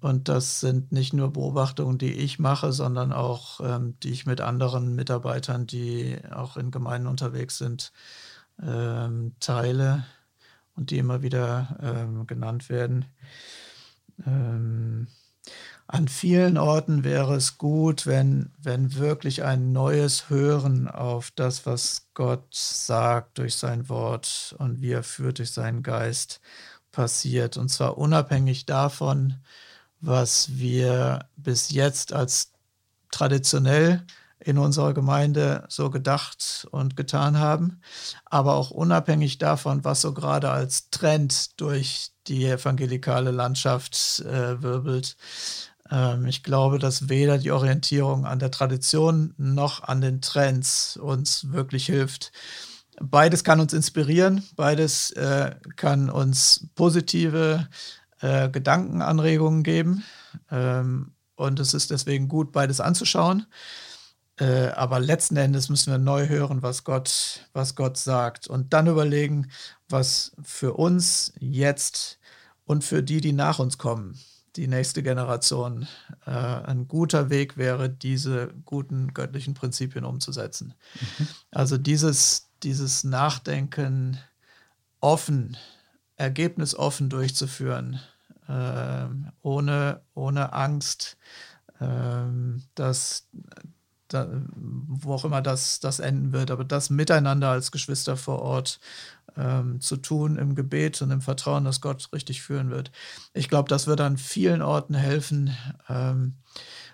Und 0.00 0.28
das 0.28 0.60
sind 0.60 0.92
nicht 0.92 1.12
nur 1.12 1.32
Beobachtungen, 1.32 1.98
die 1.98 2.12
ich 2.12 2.38
mache, 2.38 2.72
sondern 2.72 3.12
auch, 3.12 3.60
ähm, 3.60 3.98
die 4.02 4.10
ich 4.10 4.26
mit 4.26 4.40
anderen 4.40 4.94
Mitarbeitern, 4.94 5.66
die 5.66 6.18
auch 6.30 6.56
in 6.56 6.70
Gemeinden 6.70 7.08
unterwegs 7.08 7.58
sind, 7.58 7.92
ähm, 8.62 9.34
teile 9.40 10.04
und 10.76 10.90
die 10.90 10.98
immer 10.98 11.22
wieder 11.22 11.76
ähm, 11.82 12.26
genannt 12.26 12.68
werden. 12.68 13.06
Ähm, 14.24 15.08
an 15.88 16.06
vielen 16.06 16.58
Orten 16.58 17.02
wäre 17.02 17.34
es 17.34 17.56
gut, 17.56 18.06
wenn, 18.06 18.52
wenn 18.58 18.94
wirklich 18.94 19.42
ein 19.42 19.72
neues 19.72 20.28
Hören 20.28 20.86
auf 20.86 21.30
das, 21.30 21.64
was 21.64 22.08
Gott 22.12 22.46
sagt 22.54 23.38
durch 23.38 23.54
sein 23.56 23.88
Wort 23.88 24.54
und 24.58 24.82
wie 24.82 24.92
er 24.92 25.02
führt 25.02 25.38
durch 25.38 25.50
seinen 25.50 25.82
Geist 25.82 26.40
passiert. 26.92 27.56
Und 27.56 27.70
zwar 27.70 27.96
unabhängig 27.96 28.66
davon, 28.66 29.40
was 30.00 30.58
wir 30.58 31.26
bis 31.36 31.70
jetzt 31.70 32.12
als 32.12 32.52
traditionell 33.10 34.04
in 34.40 34.58
unserer 34.58 34.94
Gemeinde 34.94 35.64
so 35.68 35.90
gedacht 35.90 36.66
und 36.70 36.96
getan 36.96 37.38
haben, 37.38 37.80
aber 38.24 38.54
auch 38.54 38.70
unabhängig 38.70 39.38
davon, 39.38 39.84
was 39.84 40.00
so 40.00 40.14
gerade 40.14 40.50
als 40.50 40.90
Trend 40.90 41.60
durch 41.60 42.12
die 42.28 42.46
evangelikale 42.46 43.30
Landschaft 43.30 44.20
äh, 44.20 44.62
wirbelt. 44.62 45.16
Ähm, 45.90 46.26
ich 46.26 46.42
glaube, 46.42 46.78
dass 46.78 47.08
weder 47.08 47.38
die 47.38 47.50
Orientierung 47.50 48.26
an 48.26 48.38
der 48.38 48.50
Tradition 48.50 49.34
noch 49.38 49.82
an 49.82 50.00
den 50.00 50.20
Trends 50.20 50.96
uns 50.96 51.50
wirklich 51.50 51.86
hilft. 51.86 52.32
Beides 53.00 53.44
kann 53.44 53.60
uns 53.60 53.72
inspirieren, 53.72 54.44
beides 54.56 55.10
äh, 55.12 55.54
kann 55.76 56.10
uns 56.10 56.66
positive 56.74 57.68
äh, 58.20 58.48
Gedankenanregungen 58.48 59.62
geben. 59.62 60.04
Ähm, 60.50 61.12
und 61.36 61.60
es 61.60 61.74
ist 61.74 61.90
deswegen 61.90 62.28
gut, 62.28 62.52
beides 62.52 62.80
anzuschauen. 62.80 63.46
Äh, 64.38 64.68
aber 64.68 65.00
letzten 65.00 65.36
Endes 65.36 65.68
müssen 65.68 65.90
wir 65.90 65.98
neu 65.98 66.28
hören, 66.28 66.62
was 66.62 66.84
Gott, 66.84 67.48
was 67.52 67.74
Gott 67.74 67.96
sagt. 67.96 68.46
Und 68.46 68.72
dann 68.72 68.86
überlegen, 68.86 69.50
was 69.88 70.32
für 70.42 70.74
uns 70.74 71.32
jetzt 71.38 72.18
und 72.64 72.84
für 72.84 73.02
die, 73.02 73.20
die 73.20 73.32
nach 73.32 73.58
uns 73.58 73.78
kommen, 73.78 74.18
die 74.56 74.68
nächste 74.68 75.02
Generation 75.02 75.86
äh, 76.26 76.30
ein 76.30 76.88
guter 76.88 77.30
Weg 77.30 77.56
wäre, 77.56 77.88
diese 77.88 78.52
guten 78.64 79.14
göttlichen 79.14 79.54
Prinzipien 79.54 80.04
umzusetzen. 80.04 80.74
Mhm. 81.18 81.28
Also 81.50 81.78
dieses, 81.78 82.50
dieses 82.62 83.04
Nachdenken 83.04 84.18
offen, 85.00 85.56
ergebnisoffen 86.18 87.08
durchzuführen, 87.08 88.00
äh, 88.48 89.06
ohne, 89.40 90.02
ohne 90.14 90.52
Angst, 90.52 91.16
äh, 91.80 92.26
dass 92.74 93.28
da, 94.08 94.26
wo 94.56 95.14
auch 95.14 95.24
immer 95.24 95.42
das, 95.42 95.80
das 95.80 96.00
enden 96.00 96.32
wird, 96.32 96.50
aber 96.50 96.64
das 96.64 96.90
miteinander 96.90 97.50
als 97.50 97.72
Geschwister 97.72 98.16
vor 98.16 98.40
Ort 98.40 98.80
ähm, 99.36 99.80
zu 99.80 99.96
tun 99.96 100.36
im 100.36 100.54
Gebet 100.54 101.00
und 101.02 101.10
im 101.10 101.20
Vertrauen, 101.20 101.64
dass 101.64 101.80
Gott 101.80 102.08
richtig 102.12 102.42
führen 102.42 102.70
wird. 102.70 102.90
Ich 103.34 103.48
glaube, 103.48 103.68
das 103.68 103.86
wird 103.86 104.00
an 104.00 104.16
vielen 104.16 104.62
Orten 104.62 104.94
helfen, 104.94 105.56
ähm, 105.88 106.34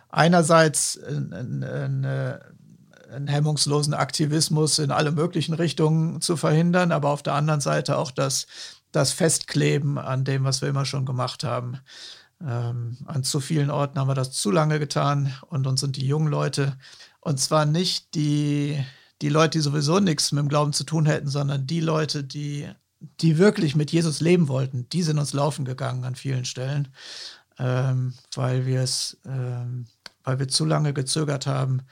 einerseits 0.08 0.98
einen 1.02 1.62
hemmungslosen 3.26 3.94
Aktivismus 3.94 4.78
in 4.78 4.90
alle 4.90 5.12
möglichen 5.12 5.54
Richtungen 5.54 6.20
zu 6.20 6.36
verhindern, 6.36 6.92
aber 6.92 7.10
auf 7.10 7.22
der 7.22 7.34
anderen 7.34 7.60
Seite 7.60 7.96
auch 7.96 8.10
das, 8.10 8.46
das 8.94 9.12
Festkleben 9.12 9.98
an 9.98 10.24
dem, 10.24 10.44
was 10.44 10.62
wir 10.62 10.68
immer 10.68 10.84
schon 10.84 11.04
gemacht 11.04 11.42
haben. 11.42 11.78
Ähm, 12.40 12.96
an 13.06 13.24
zu 13.24 13.40
vielen 13.40 13.70
Orten 13.70 13.98
haben 13.98 14.08
wir 14.08 14.14
das 14.14 14.30
zu 14.30 14.52
lange 14.52 14.78
getan 14.78 15.34
und 15.48 15.66
uns 15.66 15.80
sind 15.80 15.96
die 15.96 16.06
jungen 16.06 16.28
Leute, 16.28 16.78
und 17.20 17.40
zwar 17.40 17.66
nicht 17.66 18.14
die, 18.14 18.78
die 19.20 19.30
Leute, 19.30 19.58
die 19.58 19.62
sowieso 19.62 19.98
nichts 19.98 20.30
mit 20.30 20.42
dem 20.42 20.48
Glauben 20.48 20.72
zu 20.72 20.84
tun 20.84 21.06
hätten, 21.06 21.28
sondern 21.28 21.66
die 21.66 21.80
Leute, 21.80 22.22
die, 22.22 22.68
die 23.20 23.38
wirklich 23.38 23.74
mit 23.74 23.90
Jesus 23.90 24.20
leben 24.20 24.46
wollten, 24.46 24.88
die 24.90 25.02
sind 25.02 25.18
uns 25.18 25.32
laufen 25.32 25.64
gegangen 25.64 26.04
an 26.04 26.14
vielen 26.14 26.44
Stellen, 26.44 26.88
ähm, 27.58 28.14
weil 28.34 28.64
wir 28.64 28.82
es, 28.82 29.18
ähm, 29.26 29.86
weil 30.22 30.38
wir 30.38 30.46
zu 30.46 30.64
lange 30.64 30.92
gezögert 30.92 31.46
haben, 31.46 31.82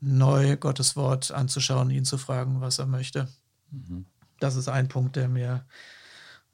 neu 0.00 0.58
Gottes 0.58 0.94
Wort 0.94 1.30
anzuschauen, 1.30 1.90
ihn 1.90 2.04
zu 2.04 2.18
fragen, 2.18 2.60
was 2.60 2.78
er 2.78 2.86
möchte. 2.86 3.28
Mhm. 3.70 4.04
Das 4.40 4.56
ist 4.56 4.68
ein 4.68 4.88
Punkt, 4.88 5.16
der 5.16 5.28
mir, 5.28 5.64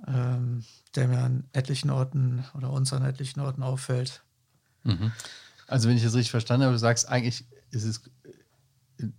ähm, 0.07 0.64
der 0.94 1.09
mir 1.09 1.18
an 1.18 1.44
etlichen 1.52 1.90
Orten 1.90 2.44
oder 2.54 2.70
uns 2.70 2.92
an 2.92 3.04
etlichen 3.04 3.40
Orten 3.40 3.62
auffällt. 3.62 4.22
Mhm. 4.83 5.12
Also 5.66 5.88
wenn 5.88 5.96
ich 5.96 6.02
das 6.02 6.14
richtig 6.14 6.30
verstanden 6.30 6.64
habe, 6.64 6.74
du 6.74 6.78
sagst 6.78 7.09
eigentlich, 7.09 7.46
ist 7.70 7.85
es, 7.85 8.02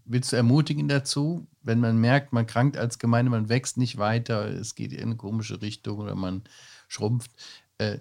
willst 0.06 0.32
du 0.32 0.36
ermutigen 0.36 0.88
dazu, 0.88 1.48
wenn 1.62 1.80
man 1.80 1.98
merkt, 1.98 2.34
man 2.34 2.48
krankt 2.48 2.78
als 2.78 3.00
Gemeinde, 3.00 3.32
man 3.32 3.50
wächst 3.50 3.78
nicht 3.78 3.98
weiter, 3.98 4.48
es 4.48 4.76
geht 4.76 4.94
in 4.94 5.02
eine 5.02 5.16
komische 5.16 5.62
Richtung 5.62 6.00
oder 6.00 6.16
man 6.16 6.44
schrumpft, 6.88 7.32
äh, 7.78 8.00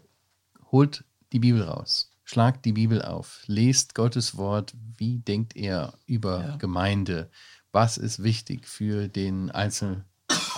holt 0.70 1.04
die 1.32 1.40
Bibel 1.40 1.62
raus. 1.62 2.10
Schlagt 2.26 2.64
die 2.64 2.72
Bibel 2.72 3.02
auf, 3.02 3.42
lest 3.46 3.94
Gottes 3.94 4.36
Wort, 4.36 4.74
wie 4.96 5.18
denkt 5.18 5.56
er 5.56 5.94
über 6.06 6.40
ja. 6.40 6.56
Gemeinde, 6.56 7.30
was 7.70 7.98
ist 7.98 8.22
wichtig 8.22 8.66
für 8.66 9.08
den 9.08 9.50
einzelnen, 9.50 10.04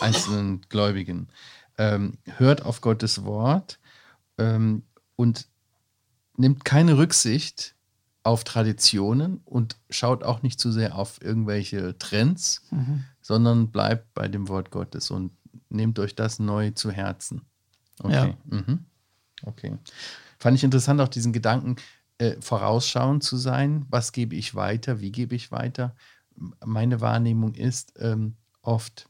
einzelnen 0.01 0.61
Gläubigen. 0.69 1.29
Ähm, 1.79 2.19
hört 2.37 2.65
auf 2.65 2.81
Gottes 2.81 3.25
Wort 3.25 3.79
ähm, 4.39 4.83
und 5.17 5.47
nimmt 6.37 6.65
keine 6.65 6.97
Rücksicht 6.97 7.75
auf 8.23 8.45
Traditionen 8.45 9.41
und 9.45 9.77
schaut 9.89 10.25
auch 10.25 10.43
nicht 10.43 10.59
zu 10.59 10.73
sehr 10.73 10.97
auf 10.97 11.23
irgendwelche 11.23 11.97
Trends, 11.99 12.63
mhm. 12.71 13.05
sondern 13.21 13.71
bleibt 13.71 14.15
bei 14.15 14.27
dem 14.27 14.49
Wort 14.49 14.71
Gottes 14.71 15.11
und 15.11 15.33
nehmt 15.69 15.99
euch 15.99 16.15
das 16.15 16.39
neu 16.39 16.71
zu 16.71 16.91
Herzen. 16.91 17.43
Okay. 18.01 18.35
Ja. 18.51 18.59
Mhm. 18.59 18.87
Okay. 19.43 19.79
Fand 20.39 20.57
ich 20.57 20.65
interessant, 20.65 21.01
auch 21.01 21.09
diesen 21.09 21.33
Gedanken, 21.33 21.77
äh, 22.19 22.37
vorausschauend 22.41 23.23
zu 23.23 23.37
sein. 23.37 23.87
Was 23.91 24.13
gebe 24.13 24.35
ich 24.35 24.55
weiter? 24.55 25.01
Wie 25.01 25.13
gebe 25.13 25.35
ich 25.35 25.53
weiter? 25.53 25.95
Meine 26.65 27.01
Wahrnehmung 27.01 27.55
ist 27.55 27.95
ähm, 27.99 28.37
oft, 28.63 29.09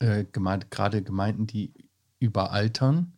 äh, 0.00 0.24
gemeint, 0.24 0.70
gerade 0.70 1.02
Gemeinden, 1.02 1.46
die 1.46 1.72
überaltern, 2.18 3.12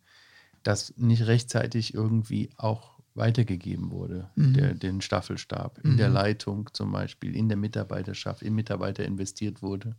dass 0.63 0.93
nicht 0.97 1.27
rechtzeitig 1.27 1.93
irgendwie 1.93 2.49
auch 2.57 2.97
weitergegeben 3.15 3.89
wurde, 3.91 4.29
mhm. 4.35 4.53
der, 4.53 4.73
den 4.73 5.01
Staffelstab, 5.01 5.79
in 5.83 5.93
mhm. 5.93 5.97
der 5.97 6.09
Leitung 6.09 6.69
zum 6.73 6.91
Beispiel, 6.91 7.35
in 7.35 7.49
der 7.49 7.57
Mitarbeiterschaft, 7.57 8.43
in 8.43 8.53
Mitarbeiter 8.53 9.03
investiert 9.05 9.61
wurde. 9.61 9.95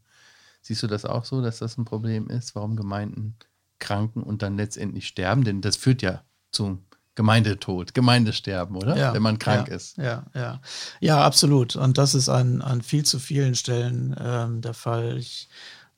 Siehst 0.60 0.82
du 0.82 0.86
das 0.86 1.04
auch 1.04 1.24
so, 1.24 1.42
dass 1.42 1.58
das 1.58 1.76
ein 1.78 1.84
Problem 1.84 2.28
ist, 2.28 2.54
warum 2.54 2.76
Gemeinden 2.76 3.36
kranken 3.78 4.22
und 4.22 4.42
dann 4.42 4.56
letztendlich 4.56 5.06
sterben? 5.06 5.44
Denn 5.44 5.60
das 5.60 5.76
führt 5.76 6.02
ja 6.02 6.22
zum 6.52 6.84
Gemeindetod, 7.14 7.94
Gemeindesterben, 7.94 8.76
oder? 8.76 8.96
Ja, 8.96 9.12
Wenn 9.12 9.22
man 9.22 9.40
krank 9.40 9.68
ja, 9.68 9.74
ist. 9.74 9.96
Ja, 9.96 10.26
ja. 10.34 10.60
Ja, 11.00 11.24
absolut. 11.24 11.74
Und 11.74 11.98
das 11.98 12.14
ist 12.14 12.28
an, 12.28 12.62
an 12.62 12.80
viel 12.80 13.04
zu 13.04 13.18
vielen 13.18 13.56
Stellen 13.56 14.14
ähm, 14.20 14.60
der 14.60 14.74
Fall. 14.74 15.18
Ich 15.18 15.48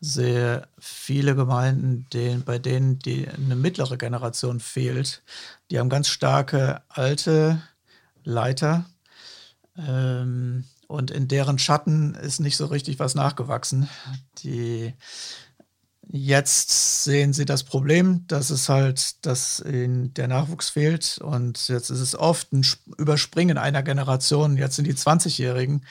sehe 0.01 0.67
viele 0.79 1.35
Gemeinden, 1.35 2.07
denen, 2.13 2.43
bei 2.43 2.59
denen 2.59 2.99
die, 2.99 3.29
eine 3.29 3.57
mittlere 3.57 3.99
Generation 3.99 4.59
fehlt. 4.59 5.23
Die 5.71 5.79
haben 5.79 5.91
ganz 5.91 6.09
starke 6.09 6.83
alte 6.89 7.61
Leiter 8.25 8.87
ähm, 9.77 10.65
und 10.89 11.11
in 11.11 11.29
deren 11.29 11.59
Schatten 11.59 12.15
ist 12.15 12.41
nicht 12.41 12.57
so 12.57 12.67
richtig 12.67 12.99
was 12.99 13.15
nachgewachsen. 13.15 13.89
Die 14.39 14.95
Jetzt 16.09 17.05
sehen 17.05 17.33
sie 17.33 17.45
das 17.45 17.63
Problem, 17.63 18.27
dass 18.27 18.51
es 18.51 18.69
halt, 18.69 19.25
dass 19.25 19.61
ihnen 19.61 20.13
der 20.15 20.27
Nachwuchs 20.27 20.71
fehlt. 20.71 21.19
Und 21.19 21.69
jetzt 21.69 21.91
ist 21.91 22.01
es 22.01 22.17
oft 22.17 22.53
ein 22.53 22.67
Überspringen 22.99 23.59
einer 23.59 23.83
Generation. 23.83 24.57
Jetzt 24.57 24.77
sind 24.77 24.89
die 24.89 24.95
20-Jährigen 24.95 25.85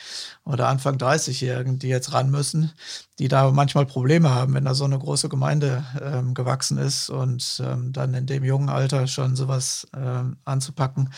oder 0.44 0.68
Anfang 0.68 0.98
30-Jährigen, 0.98 1.80
die 1.80 1.88
jetzt 1.88 2.12
ran 2.12 2.32
müssen, 2.32 2.74
die 3.20 3.30
da 3.30 3.50
manchmal 3.52 3.86
Probleme 3.86 4.32
haben, 4.32 4.56
wenn 4.56 4.66
da 4.66 4.74
so 4.74 4.84
eine 4.84 5.00
große 5.00 5.30
Gemeinde 5.30 5.86
ähm, 6.02 6.34
gewachsen 6.34 6.80
ist 6.80 7.10
und 7.10 7.62
ähm, 7.64 7.94
dann 7.94 8.14
in 8.14 8.26
dem 8.26 8.44
jungen 8.44 8.70
Alter 8.70 9.08
schon 9.08 9.38
sowas 9.38 9.88
ähm, 9.96 10.38
anzupacken. 10.44 11.14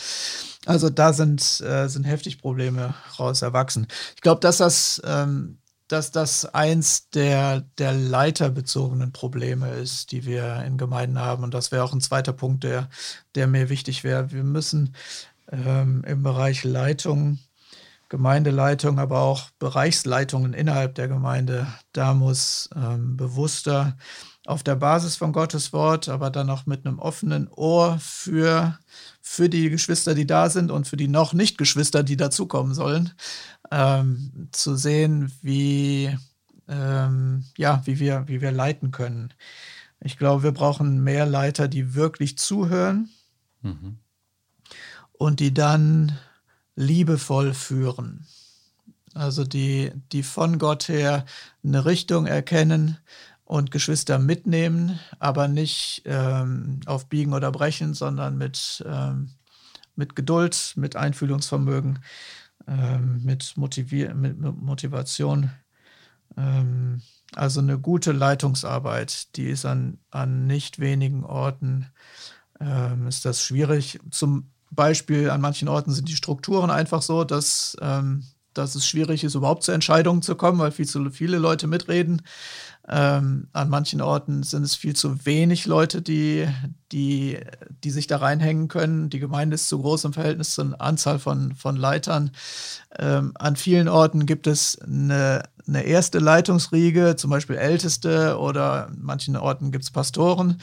Also 0.67 0.91
da 0.91 1.13
sind, 1.13 1.61
äh, 1.61 1.87
sind 1.87 2.03
heftig 2.03 2.39
Probleme 2.39 2.93
raus 3.17 3.41
erwachsen. 3.41 3.87
Ich 4.15 4.21
glaube, 4.21 4.41
dass 4.41 4.57
das 4.57 5.01
ähm, 5.05 5.57
dass 5.91 6.11
das 6.11 6.45
eins 6.45 7.09
der, 7.09 7.61
der 7.77 7.93
leiterbezogenen 7.93 9.11
Probleme 9.11 9.69
ist, 9.71 10.11
die 10.11 10.25
wir 10.25 10.63
in 10.65 10.77
Gemeinden 10.77 11.19
haben. 11.19 11.43
Und 11.43 11.53
das 11.53 11.71
wäre 11.71 11.83
auch 11.83 11.93
ein 11.93 12.01
zweiter 12.01 12.33
Punkt, 12.33 12.63
der, 12.63 12.89
der 13.35 13.47
mir 13.47 13.69
wichtig 13.69 14.03
wäre. 14.03 14.31
Wir 14.31 14.43
müssen 14.43 14.95
ähm, 15.51 16.03
im 16.07 16.23
Bereich 16.23 16.63
Leitung, 16.63 17.39
Gemeindeleitung, 18.09 18.99
aber 18.99 19.21
auch 19.21 19.49
Bereichsleitungen 19.59 20.53
innerhalb 20.53 20.95
der 20.95 21.07
Gemeinde, 21.07 21.67
da 21.93 22.13
muss 22.13 22.69
ähm, 22.75 23.15
bewusster 23.15 23.97
auf 24.45 24.63
der 24.63 24.75
Basis 24.75 25.15
von 25.15 25.33
Gottes 25.33 25.71
Wort, 25.71 26.09
aber 26.09 26.29
dann 26.29 26.49
auch 26.49 26.65
mit 26.65 26.85
einem 26.85 26.99
offenen 26.99 27.47
Ohr 27.47 27.99
für, 28.01 28.77
für 29.21 29.49
die 29.49 29.69
Geschwister, 29.69 30.15
die 30.15 30.25
da 30.25 30.49
sind 30.49 30.71
und 30.71 30.87
für 30.87 30.97
die 30.97 31.07
noch 31.07 31.33
nicht 31.33 31.57
Geschwister, 31.57 32.03
die 32.03 32.17
dazukommen 32.17 32.73
sollen, 32.73 33.13
ähm, 33.71 34.49
zu 34.51 34.75
sehen, 34.75 35.31
wie, 35.41 36.15
ähm, 36.67 37.45
ja, 37.57 37.81
wie, 37.85 37.99
wir, 37.99 38.27
wie 38.27 38.41
wir 38.41 38.51
leiten 38.51 38.91
können. 38.91 39.33
Ich 40.01 40.17
glaube, 40.17 40.43
wir 40.43 40.51
brauchen 40.51 41.03
mehr 41.03 41.25
Leiter, 41.25 41.67
die 41.67 41.95
wirklich 41.95 42.37
zuhören 42.37 43.09
mhm. 43.61 43.97
und 45.13 45.39
die 45.39 45.53
dann 45.53 46.17
liebevoll 46.75 47.53
führen. 47.53 48.25
Also 49.13 49.43
die, 49.43 49.91
die 50.11 50.23
von 50.23 50.57
Gott 50.57 50.87
her 50.87 51.25
eine 51.63 51.85
Richtung 51.85 52.25
erkennen 52.25 52.97
und 53.43 53.69
Geschwister 53.69 54.19
mitnehmen, 54.19 54.99
aber 55.19 55.47
nicht 55.47 56.03
ähm, 56.05 56.79
auf 56.85 57.07
Biegen 57.07 57.33
oder 57.33 57.51
Brechen, 57.51 57.93
sondern 57.93 58.37
mit, 58.37 58.83
ähm, 58.87 59.31
mit 59.95 60.15
Geduld, 60.15 60.73
mit 60.77 60.95
Einfühlungsvermögen 60.95 61.99
ähm, 62.67 63.21
mit, 63.23 63.57
Motivier 63.57 64.13
mit, 64.13 64.39
Motivation. 64.39 65.51
Ähm, 66.37 67.01
also 67.33 67.61
eine 67.61 67.79
gute 67.79 68.11
Leitungsarbeit, 68.11 69.35
die 69.35 69.47
ist 69.47 69.65
an, 69.65 69.99
an 70.09 70.47
nicht 70.47 70.79
wenigen 70.79 71.23
Orten, 71.23 71.87
ähm, 72.59 73.07
ist 73.07 73.25
das 73.25 73.43
schwierig. 73.43 73.99
Zum 74.11 74.51
Beispiel 74.69 75.29
an 75.29 75.41
manchen 75.41 75.67
Orten 75.67 75.91
sind 75.91 76.09
die 76.09 76.15
Strukturen 76.15 76.69
einfach 76.69 77.01
so, 77.01 77.23
dass, 77.23 77.77
ähm, 77.81 78.25
dass 78.53 78.75
es 78.75 78.85
schwierig 78.85 79.23
ist, 79.23 79.35
überhaupt 79.35 79.63
zu 79.63 79.71
Entscheidungen 79.71 80.21
zu 80.21 80.35
kommen, 80.35 80.59
weil 80.59 80.71
viel 80.71 80.87
zu 80.87 81.09
viele 81.09 81.37
Leute 81.37 81.67
mitreden. 81.67 82.21
Ähm, 82.93 83.47
an 83.53 83.69
manchen 83.69 84.01
Orten 84.01 84.43
sind 84.43 84.63
es 84.63 84.75
viel 84.75 84.95
zu 84.95 85.25
wenig 85.25 85.65
Leute, 85.65 86.01
die, 86.01 86.45
die, 86.91 87.37
die 87.85 87.89
sich 87.89 88.05
da 88.07 88.17
reinhängen 88.17 88.67
können. 88.67 89.09
Die 89.09 89.19
Gemeinde 89.19 89.55
ist 89.55 89.69
zu 89.69 89.79
groß 89.79 90.03
im 90.03 90.13
Verhältnis 90.13 90.53
zur 90.53 90.79
Anzahl 90.81 91.17
von, 91.17 91.55
von 91.55 91.77
Leitern. 91.77 92.31
Ähm, 92.99 93.31
an 93.35 93.55
vielen 93.55 93.87
Orten 93.87 94.25
gibt 94.25 94.45
es 94.45 94.77
eine, 94.81 95.43
eine 95.73 95.83
erste 95.83 96.19
Leitungsriege, 96.19 97.15
zum 97.15 97.29
Beispiel 97.29 97.55
Älteste, 97.55 98.37
oder 98.37 98.87
an 98.87 98.97
manchen 99.01 99.35
Orten 99.37 99.71
gibt 99.71 99.85
es 99.85 99.91
Pastoren. 99.91 100.61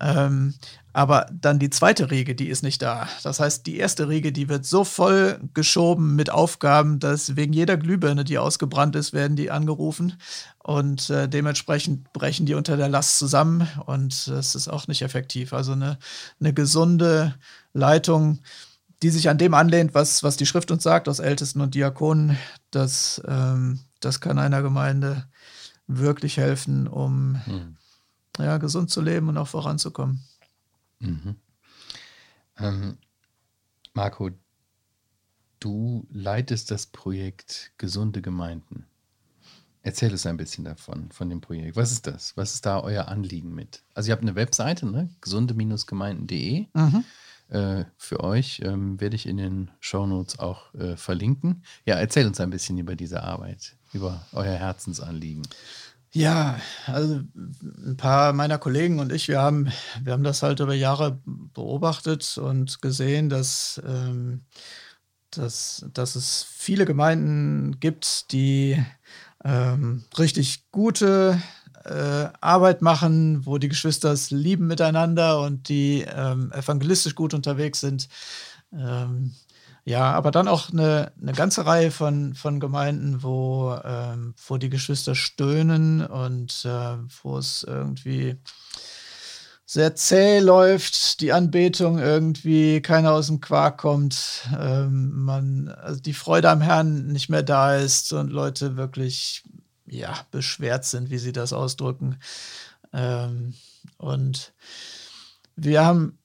Ähm, 0.00 0.54
aber 0.92 1.26
dann 1.30 1.60
die 1.60 1.70
zweite 1.70 2.10
Riege, 2.10 2.34
die 2.34 2.48
ist 2.48 2.64
nicht 2.64 2.82
da. 2.82 3.08
Das 3.22 3.38
heißt, 3.38 3.66
die 3.66 3.78
erste 3.78 4.08
Riege, 4.08 4.32
die 4.32 4.48
wird 4.48 4.66
so 4.66 4.82
voll 4.82 5.38
geschoben 5.54 6.16
mit 6.16 6.30
Aufgaben, 6.30 6.98
dass 6.98 7.36
wegen 7.36 7.52
jeder 7.52 7.76
Glühbirne, 7.76 8.24
die 8.24 8.38
ausgebrannt 8.38 8.96
ist, 8.96 9.12
werden 9.12 9.36
die 9.36 9.50
angerufen. 9.50 10.14
Und 10.58 11.08
äh, 11.10 11.28
dementsprechend 11.28 12.12
brechen 12.12 12.46
die 12.46 12.54
unter 12.54 12.76
der 12.76 12.88
Last 12.88 13.18
zusammen. 13.18 13.68
Und 13.86 14.26
es 14.26 14.56
ist 14.56 14.66
auch 14.66 14.88
nicht 14.88 15.02
effektiv. 15.02 15.52
Also 15.52 15.72
eine, 15.72 15.98
eine 16.40 16.52
gesunde 16.52 17.34
Leitung, 17.74 18.40
die 19.02 19.10
sich 19.10 19.28
an 19.28 19.38
dem 19.38 19.54
anlehnt, 19.54 19.94
was, 19.94 20.24
was 20.24 20.36
die 20.36 20.46
Schrift 20.46 20.72
uns 20.72 20.82
sagt, 20.82 21.08
aus 21.08 21.20
Ältesten 21.20 21.60
und 21.60 21.74
Diakonen, 21.74 22.36
das, 22.72 23.22
ähm, 23.28 23.78
das 24.00 24.20
kann 24.20 24.38
einer 24.38 24.62
Gemeinde 24.62 25.28
wirklich 25.86 26.36
helfen, 26.36 26.86
um 26.86 27.40
hm. 27.44 27.76
ja, 28.38 28.58
gesund 28.58 28.90
zu 28.90 29.00
leben 29.00 29.28
und 29.28 29.38
auch 29.38 29.48
voranzukommen. 29.48 30.20
Mhm. 31.00 31.36
Ähm, 32.58 32.98
Marco, 33.94 34.30
du 35.60 36.06
leitest 36.10 36.70
das 36.70 36.86
Projekt 36.86 37.72
Gesunde 37.78 38.22
Gemeinden. 38.22 38.86
Erzähl 39.82 40.12
uns 40.12 40.26
ein 40.26 40.36
bisschen 40.36 40.64
davon, 40.64 41.10
von 41.12 41.30
dem 41.30 41.40
Projekt. 41.40 41.76
Was 41.76 41.92
ist 41.92 42.06
das? 42.06 42.36
Was 42.36 42.54
ist 42.54 42.66
da 42.66 42.80
euer 42.80 43.08
Anliegen 43.08 43.54
mit? 43.54 43.82
Also 43.94 44.08
ihr 44.08 44.12
habt 44.12 44.22
eine 44.22 44.34
Webseite, 44.34 44.86
ne? 44.86 45.08
gesunde-gemeinden.de. 45.20 46.66
Mhm. 46.74 47.04
Äh, 47.48 47.84
für 47.96 48.20
euch 48.20 48.60
ähm, 48.62 49.00
werde 49.00 49.16
ich 49.16 49.26
in 49.26 49.38
den 49.38 49.70
Shownotes 49.80 50.38
auch 50.38 50.74
äh, 50.74 50.96
verlinken. 50.96 51.62
Ja, 51.86 51.94
erzähl 51.94 52.26
uns 52.26 52.40
ein 52.40 52.50
bisschen 52.50 52.76
über 52.76 52.96
diese 52.96 53.22
Arbeit, 53.22 53.77
über 53.92 54.26
euer 54.32 54.54
Herzensanliegen. 54.54 55.42
Ja, 56.10 56.58
also 56.86 57.20
ein 57.34 57.96
paar 57.98 58.32
meiner 58.32 58.58
Kollegen 58.58 58.98
und 58.98 59.12
ich, 59.12 59.28
wir 59.28 59.40
haben, 59.40 59.68
wir 60.02 60.14
haben 60.14 60.24
das 60.24 60.42
halt 60.42 60.60
über 60.60 60.74
Jahre 60.74 61.20
beobachtet 61.26 62.38
und 62.38 62.80
gesehen, 62.80 63.28
dass, 63.28 63.80
ähm, 63.86 64.44
dass, 65.30 65.84
dass 65.92 66.16
es 66.16 66.46
viele 66.48 66.86
Gemeinden 66.86 67.78
gibt, 67.78 68.32
die 68.32 68.82
ähm, 69.44 70.04
richtig 70.18 70.70
gute 70.72 71.42
äh, 71.84 72.28
Arbeit 72.40 72.80
machen, 72.80 73.44
wo 73.44 73.58
die 73.58 73.68
Geschwister 73.68 74.10
es 74.10 74.30
lieben 74.30 74.66
miteinander 74.66 75.40
und 75.40 75.68
die 75.68 76.06
ähm, 76.08 76.50
evangelistisch 76.52 77.14
gut 77.14 77.34
unterwegs 77.34 77.80
sind. 77.80 78.08
Ähm, 78.72 79.34
ja, 79.88 80.12
aber 80.12 80.30
dann 80.30 80.48
auch 80.48 80.70
eine, 80.70 81.12
eine 81.18 81.32
ganze 81.32 81.64
Reihe 81.64 81.90
von, 81.90 82.34
von 82.34 82.60
Gemeinden, 82.60 83.22
wo, 83.22 83.74
ähm, 83.82 84.34
wo 84.46 84.58
die 84.58 84.68
Geschwister 84.68 85.14
stöhnen 85.14 86.04
und 86.04 86.66
äh, 86.66 86.96
wo 87.22 87.38
es 87.38 87.62
irgendwie 87.62 88.36
sehr 89.64 89.96
zäh 89.96 90.40
läuft, 90.40 91.20
die 91.22 91.32
Anbetung 91.32 91.98
irgendwie 91.98 92.82
keiner 92.82 93.12
aus 93.12 93.28
dem 93.28 93.40
Quark 93.40 93.78
kommt, 93.78 94.46
ähm, 94.60 95.24
man, 95.24 95.68
also 95.68 96.02
die 96.02 96.12
Freude 96.12 96.50
am 96.50 96.60
Herrn 96.60 97.06
nicht 97.06 97.30
mehr 97.30 97.42
da 97.42 97.74
ist 97.74 98.12
und 98.12 98.30
Leute 98.30 98.76
wirklich 98.76 99.42
ja, 99.86 100.14
beschwert 100.30 100.84
sind, 100.84 101.08
wie 101.08 101.18
sie 101.18 101.32
das 101.32 101.54
ausdrücken. 101.54 102.18
Ähm, 102.92 103.54
und 103.96 104.52
wir 105.56 105.86
haben 105.86 106.18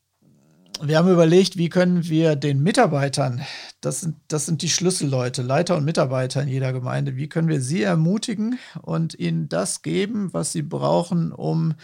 wir 0.81 0.97
haben 0.97 1.09
überlegt, 1.09 1.57
wie 1.57 1.69
können 1.69 2.07
wir 2.07 2.35
den 2.35 2.61
Mitarbeitern, 2.61 3.41
das 3.81 4.01
sind, 4.01 4.15
das 4.27 4.45
sind 4.45 4.61
die 4.61 4.69
Schlüsselleute, 4.69 5.41
Leiter 5.41 5.77
und 5.77 5.85
Mitarbeiter 5.85 6.41
in 6.41 6.47
jeder 6.47 6.73
Gemeinde, 6.73 7.15
wie 7.15 7.29
können 7.29 7.47
wir 7.47 7.61
sie 7.61 7.83
ermutigen 7.83 8.59
und 8.81 9.17
ihnen 9.17 9.49
das 9.49 9.81
geben, 9.81 10.33
was 10.33 10.51
sie 10.51 10.61
brauchen, 10.61 11.31
um 11.31 11.75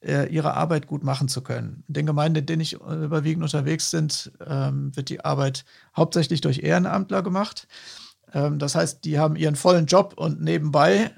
äh, 0.00 0.32
ihre 0.32 0.54
Arbeit 0.54 0.86
gut 0.86 1.02
machen 1.02 1.28
zu 1.28 1.42
können. 1.42 1.84
In 1.88 1.94
den 1.94 2.06
Gemeinden, 2.06 2.38
in 2.38 2.46
denen 2.46 2.62
ich 2.62 2.74
überwiegend 2.74 3.42
unterwegs 3.42 3.90
bin, 3.90 4.08
ähm, 4.46 4.94
wird 4.96 5.08
die 5.08 5.24
Arbeit 5.24 5.64
hauptsächlich 5.96 6.40
durch 6.40 6.60
Ehrenamtler 6.60 7.22
gemacht. 7.22 7.66
Ähm, 8.32 8.58
das 8.58 8.74
heißt, 8.74 9.04
die 9.04 9.18
haben 9.18 9.36
ihren 9.36 9.56
vollen 9.56 9.86
Job 9.86 10.14
und 10.16 10.40
nebenbei 10.40 11.10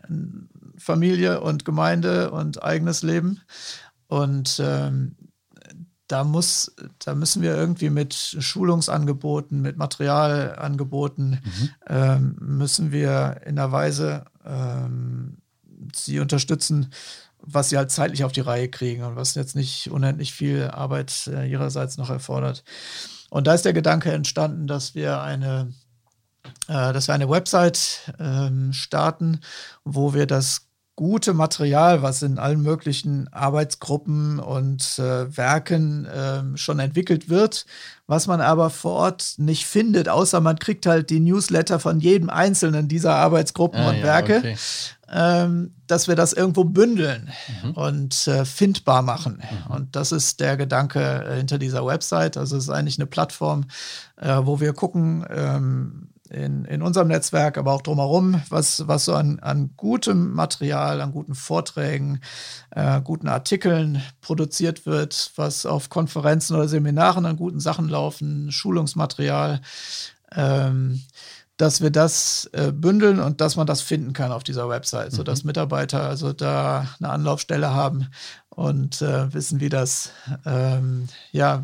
Familie 0.78 1.40
und 1.40 1.64
Gemeinde 1.64 2.30
und 2.30 2.62
eigenes 2.62 3.02
Leben. 3.02 3.42
Und 4.08 4.60
ähm, 4.64 5.14
da 6.10 6.24
muss, 6.24 6.74
da 6.98 7.14
müssen 7.14 7.40
wir 7.40 7.54
irgendwie 7.54 7.90
mit 7.90 8.14
Schulungsangeboten, 8.14 9.62
mit 9.62 9.76
Materialangeboten, 9.76 11.30
mhm. 11.30 11.70
ähm, 11.88 12.36
müssen 12.40 12.90
wir 12.90 13.42
in 13.46 13.54
der 13.56 13.70
Weise 13.70 14.24
ähm, 14.44 15.36
sie 15.94 16.18
unterstützen, 16.18 16.92
was 17.38 17.68
sie 17.68 17.76
halt 17.76 17.92
zeitlich 17.92 18.24
auf 18.24 18.32
die 18.32 18.40
Reihe 18.40 18.68
kriegen 18.68 19.04
und 19.04 19.14
was 19.14 19.36
jetzt 19.36 19.54
nicht 19.54 19.90
unendlich 19.90 20.32
viel 20.32 20.64
Arbeit 20.64 21.28
äh, 21.28 21.48
ihrerseits 21.48 21.96
noch 21.96 22.10
erfordert. 22.10 22.64
Und 23.30 23.46
da 23.46 23.54
ist 23.54 23.64
der 23.64 23.72
Gedanke 23.72 24.10
entstanden, 24.10 24.66
dass 24.66 24.96
wir 24.96 25.20
eine, 25.22 25.72
äh, 26.66 26.92
dass 26.92 27.06
wir 27.06 27.14
eine 27.14 27.30
Website 27.30 28.12
ähm, 28.18 28.72
starten, 28.72 29.40
wo 29.84 30.12
wir 30.12 30.26
das 30.26 30.69
gute 31.00 31.32
Material, 31.32 32.02
was 32.02 32.20
in 32.20 32.38
allen 32.38 32.60
möglichen 32.60 33.32
Arbeitsgruppen 33.32 34.38
und 34.38 34.98
äh, 34.98 35.34
Werken 35.34 36.04
äh, 36.04 36.58
schon 36.58 36.78
entwickelt 36.78 37.30
wird, 37.30 37.64
was 38.06 38.26
man 38.26 38.42
aber 38.42 38.68
vor 38.68 38.92
Ort 38.96 39.36
nicht 39.38 39.64
findet, 39.64 40.10
außer 40.10 40.42
man 40.42 40.58
kriegt 40.58 40.84
halt 40.84 41.08
die 41.08 41.20
Newsletter 41.20 41.80
von 41.80 42.00
jedem 42.00 42.28
einzelnen 42.28 42.86
dieser 42.86 43.14
Arbeitsgruppen 43.14 43.80
ah, 43.80 43.88
und 43.88 43.96
ja, 43.96 44.02
Werke, 44.02 44.36
okay. 44.40 44.56
ähm, 45.10 45.72
dass 45.86 46.06
wir 46.06 46.16
das 46.16 46.34
irgendwo 46.34 46.64
bündeln 46.64 47.30
mhm. 47.62 47.70
und 47.70 48.28
äh, 48.28 48.44
findbar 48.44 49.00
machen. 49.00 49.40
Mhm. 49.40 49.74
Und 49.74 49.96
das 49.96 50.12
ist 50.12 50.38
der 50.38 50.58
Gedanke 50.58 51.00
äh, 51.00 51.36
hinter 51.38 51.56
dieser 51.56 51.86
Website. 51.86 52.36
Also 52.36 52.58
es 52.58 52.64
ist 52.64 52.70
eigentlich 52.70 52.98
eine 52.98 53.06
Plattform, 53.06 53.64
äh, 54.16 54.36
wo 54.42 54.60
wir 54.60 54.74
gucken, 54.74 55.24
ähm, 55.30 56.10
in, 56.30 56.64
in 56.64 56.82
unserem 56.82 57.08
Netzwerk, 57.08 57.58
aber 57.58 57.72
auch 57.72 57.82
drumherum, 57.82 58.40
was, 58.48 58.86
was 58.86 59.04
so 59.04 59.14
an, 59.14 59.40
an 59.40 59.70
gutem 59.76 60.32
Material, 60.32 61.00
an 61.00 61.12
guten 61.12 61.34
Vorträgen, 61.34 62.20
äh, 62.70 63.00
guten 63.02 63.28
Artikeln 63.28 64.02
produziert 64.20 64.86
wird, 64.86 65.32
was 65.36 65.66
auf 65.66 65.88
Konferenzen 65.88 66.56
oder 66.56 66.68
Seminaren 66.68 67.26
an 67.26 67.36
guten 67.36 67.60
Sachen 67.60 67.88
laufen, 67.88 68.52
Schulungsmaterial. 68.52 69.60
Ähm, 70.32 71.02
dass 71.60 71.82
wir 71.82 71.90
das 71.90 72.48
äh, 72.52 72.72
bündeln 72.72 73.20
und 73.20 73.42
dass 73.42 73.56
man 73.56 73.66
das 73.66 73.82
finden 73.82 74.14
kann 74.14 74.32
auf 74.32 74.42
dieser 74.42 74.68
Website, 74.70 75.12
mhm. 75.12 75.16
sodass 75.16 75.44
Mitarbeiter 75.44 76.02
also 76.02 76.32
da 76.32 76.88
eine 76.98 77.10
Anlaufstelle 77.10 77.74
haben 77.74 78.08
und 78.48 79.02
äh, 79.02 79.32
wissen, 79.34 79.60
wie 79.60 79.68
das, 79.68 80.10
ähm, 80.46 81.08
ja, 81.32 81.62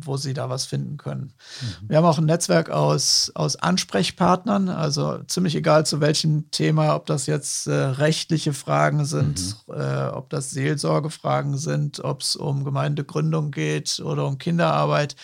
wo 0.00 0.16
sie 0.16 0.34
da 0.34 0.50
was 0.50 0.66
finden 0.66 0.96
können. 0.96 1.34
Mhm. 1.60 1.88
Wir 1.88 1.98
haben 1.98 2.04
auch 2.04 2.18
ein 2.18 2.24
Netzwerk 2.24 2.70
aus, 2.70 3.30
aus 3.36 3.54
Ansprechpartnern, 3.54 4.68
also 4.70 5.18
ziemlich 5.28 5.54
egal 5.54 5.86
zu 5.86 6.00
welchem 6.00 6.50
Thema, 6.50 6.96
ob 6.96 7.06
das 7.06 7.26
jetzt 7.26 7.68
äh, 7.68 7.72
rechtliche 7.72 8.52
Fragen 8.52 9.04
sind, 9.04 9.56
mhm. 9.68 9.74
äh, 9.74 10.08
ob 10.08 10.30
das 10.30 10.50
Seelsorgefragen 10.50 11.58
sind, 11.58 12.02
ob 12.02 12.22
es 12.22 12.34
um 12.34 12.64
Gemeindegründung 12.64 13.52
geht 13.52 14.00
oder 14.00 14.26
um 14.26 14.38
Kinderarbeit 14.38 15.14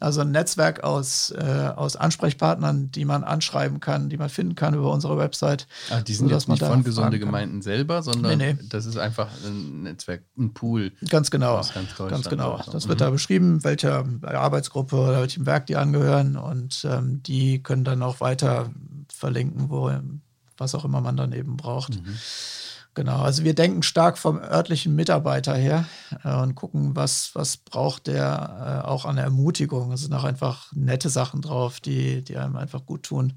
also 0.00 0.22
ein 0.22 0.32
Netzwerk 0.32 0.82
aus, 0.82 1.30
äh, 1.30 1.70
aus 1.76 1.96
Ansprechpartnern, 1.96 2.90
die 2.90 3.04
man 3.04 3.22
anschreiben 3.22 3.80
kann, 3.80 4.08
die 4.08 4.16
man 4.16 4.28
finden 4.28 4.54
kann 4.54 4.74
über 4.74 4.90
unsere 4.92 5.18
Website. 5.18 5.66
Ach, 5.90 6.02
die 6.02 6.14
sind 6.14 6.30
jetzt 6.30 6.48
nicht 6.48 6.62
von 6.62 6.82
gesunde 6.82 7.18
Gemeinden 7.18 7.62
selber, 7.62 8.02
sondern 8.02 8.38
nee, 8.38 8.54
nee. 8.54 8.58
das 8.68 8.86
ist 8.86 8.96
einfach 8.96 9.28
ein 9.44 9.84
Netzwerk, 9.84 10.22
ein 10.36 10.52
Pool. 10.52 10.92
Ganz 11.08 11.30
genau. 11.30 11.56
Ganz, 11.56 11.94
ganz, 11.96 12.28
genau. 12.28 12.60
Das 12.72 12.88
wird 12.88 12.98
mhm. 12.98 13.04
da 13.04 13.10
beschrieben, 13.10 13.62
welcher 13.62 14.04
Arbeitsgruppe 14.22 14.96
oder 14.96 15.20
welchem 15.20 15.46
Werk 15.46 15.66
die 15.66 15.76
angehören 15.76 16.36
und 16.36 16.84
ähm, 16.90 17.22
die 17.22 17.62
können 17.62 17.84
dann 17.84 18.02
auch 18.02 18.20
weiter 18.20 18.70
verlinken, 19.08 19.70
wo 19.70 19.92
was 20.56 20.74
auch 20.74 20.84
immer 20.84 21.00
man 21.00 21.16
dann 21.16 21.32
eben 21.32 21.56
braucht. 21.56 21.96
Mhm. 21.96 22.14
Genau, 22.94 23.22
also 23.22 23.42
wir 23.42 23.54
denken 23.54 23.82
stark 23.82 24.18
vom 24.18 24.38
örtlichen 24.38 24.94
Mitarbeiter 24.94 25.54
her 25.54 25.84
äh, 26.22 26.34
und 26.36 26.54
gucken, 26.54 26.94
was, 26.94 27.34
was 27.34 27.56
braucht 27.56 28.06
der 28.06 28.82
äh, 28.84 28.86
auch 28.86 29.04
an 29.04 29.18
Ermutigung. 29.18 29.90
Es 29.90 30.02
sind 30.02 30.14
auch 30.14 30.22
einfach 30.22 30.72
nette 30.72 31.10
Sachen 31.10 31.42
drauf, 31.42 31.80
die, 31.80 32.22
die 32.22 32.36
einem 32.36 32.54
einfach 32.54 32.86
gut 32.86 33.02
tun, 33.02 33.32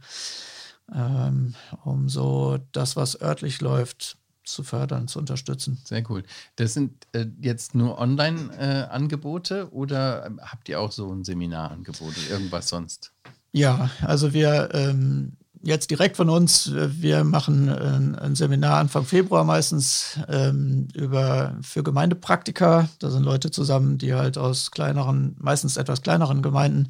ähm, 0.93 1.55
um 1.83 2.07
so 2.07 2.59
das, 2.71 2.95
was 2.95 3.19
örtlich 3.19 3.59
läuft, 3.59 4.17
zu 4.43 4.63
fördern, 4.63 5.07
zu 5.07 5.19
unterstützen. 5.19 5.79
Sehr 5.83 6.03
cool. 6.09 6.23
Das 6.55 6.73
sind 6.73 7.07
äh, 7.13 7.25
jetzt 7.41 7.73
nur 7.73 7.97
Online-Angebote 7.97 9.59
äh, 9.59 9.75
oder 9.75 10.25
ähm, 10.25 10.39
habt 10.41 10.69
ihr 10.69 10.79
auch 10.79 10.91
so 10.91 11.11
ein 11.11 11.23
Seminarangebot 11.23 12.15
oder 12.15 12.29
irgendwas 12.29 12.69
sonst? 12.69 13.11
Ja, 13.51 13.89
also 14.01 14.33
wir 14.33 14.69
ähm, 14.73 15.33
jetzt 15.67 15.91
direkt 15.91 16.15
von 16.15 16.29
uns. 16.29 16.71
Wir 16.73 17.25
machen 17.25 17.67
ein, 17.69 18.35
Seminar 18.35 18.77
Anfang 18.77 19.03
Februar 19.03 19.43
meistens 19.43 20.17
ähm, 20.29 20.87
über, 20.93 21.57
für 21.61 21.83
Gemeindepraktiker. 21.83 22.87
Da 22.99 23.09
sind 23.09 23.23
Leute 23.23 23.51
zusammen, 23.51 23.97
die 23.97 24.13
halt 24.13 24.37
aus 24.37 24.71
kleineren, 24.71 25.35
meistens 25.39 25.75
etwas 25.75 26.01
kleineren 26.01 26.41
Gemeinden 26.41 26.87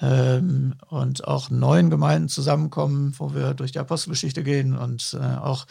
ähm, 0.00 0.76
und 0.88 1.28
auch 1.28 1.50
neuen 1.50 1.90
Gemeinden 1.90 2.28
zusammenkommen, 2.28 3.14
wo 3.18 3.34
wir 3.34 3.52
durch 3.52 3.72
die 3.72 3.80
Apostelgeschichte 3.80 4.42
gehen 4.42 4.78
und 4.78 5.14
äh, 5.20 5.36
auch 5.36 5.66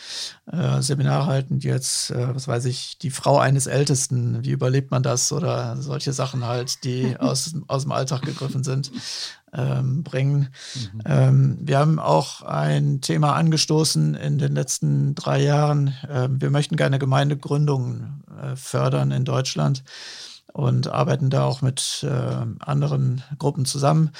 äh, 0.51 0.81
Seminare 0.83 1.25
halten, 1.25 1.57
die 1.57 1.67
jetzt, 1.67 2.11
äh, 2.11 2.35
was 2.35 2.47
weiß 2.47 2.65
ich, 2.65 2.99
die 2.99 3.09
Frau 3.09 3.39
eines 3.39 3.65
Ältesten, 3.65 4.45
wie 4.45 4.51
überlebt 4.51 4.91
man 4.91 5.01
das 5.01 5.31
oder 5.31 5.77
solche 5.81 6.13
Sachen 6.13 6.45
halt, 6.45 6.83
die 6.83 7.15
aus, 7.19 7.55
aus 7.67 7.83
dem 7.83 7.91
Alltag 7.91 8.21
gegriffen 8.21 8.63
sind 8.63 8.91
ähm, 9.55 10.03
bringen. 10.03 10.49
Mhm. 10.75 11.01
Ähm, 11.05 11.57
wir 11.61 11.79
haben 11.79 11.99
auch 11.99 12.41
ein 12.41 13.01
Thema 13.01 13.33
angestoßen 13.33 14.15
in 14.15 14.37
den 14.37 14.53
letzten 14.53 15.15
drei 15.15 15.41
Jahren. 15.41 15.93
Ähm, 16.09 16.41
wir 16.41 16.49
möchten 16.49 16.75
gerne 16.75 16.99
Gemeindegründungen 16.99 18.23
äh, 18.41 18.55
fördern 18.55 19.11
in 19.11 19.25
Deutschland. 19.25 19.83
Und 20.55 20.87
arbeiten 20.87 21.29
da 21.29 21.43
auch 21.43 21.61
mit 21.61 22.07
äh, 22.09 22.45
anderen 22.59 23.21
Gruppen 23.37 23.65
zusammen. 23.65 24.11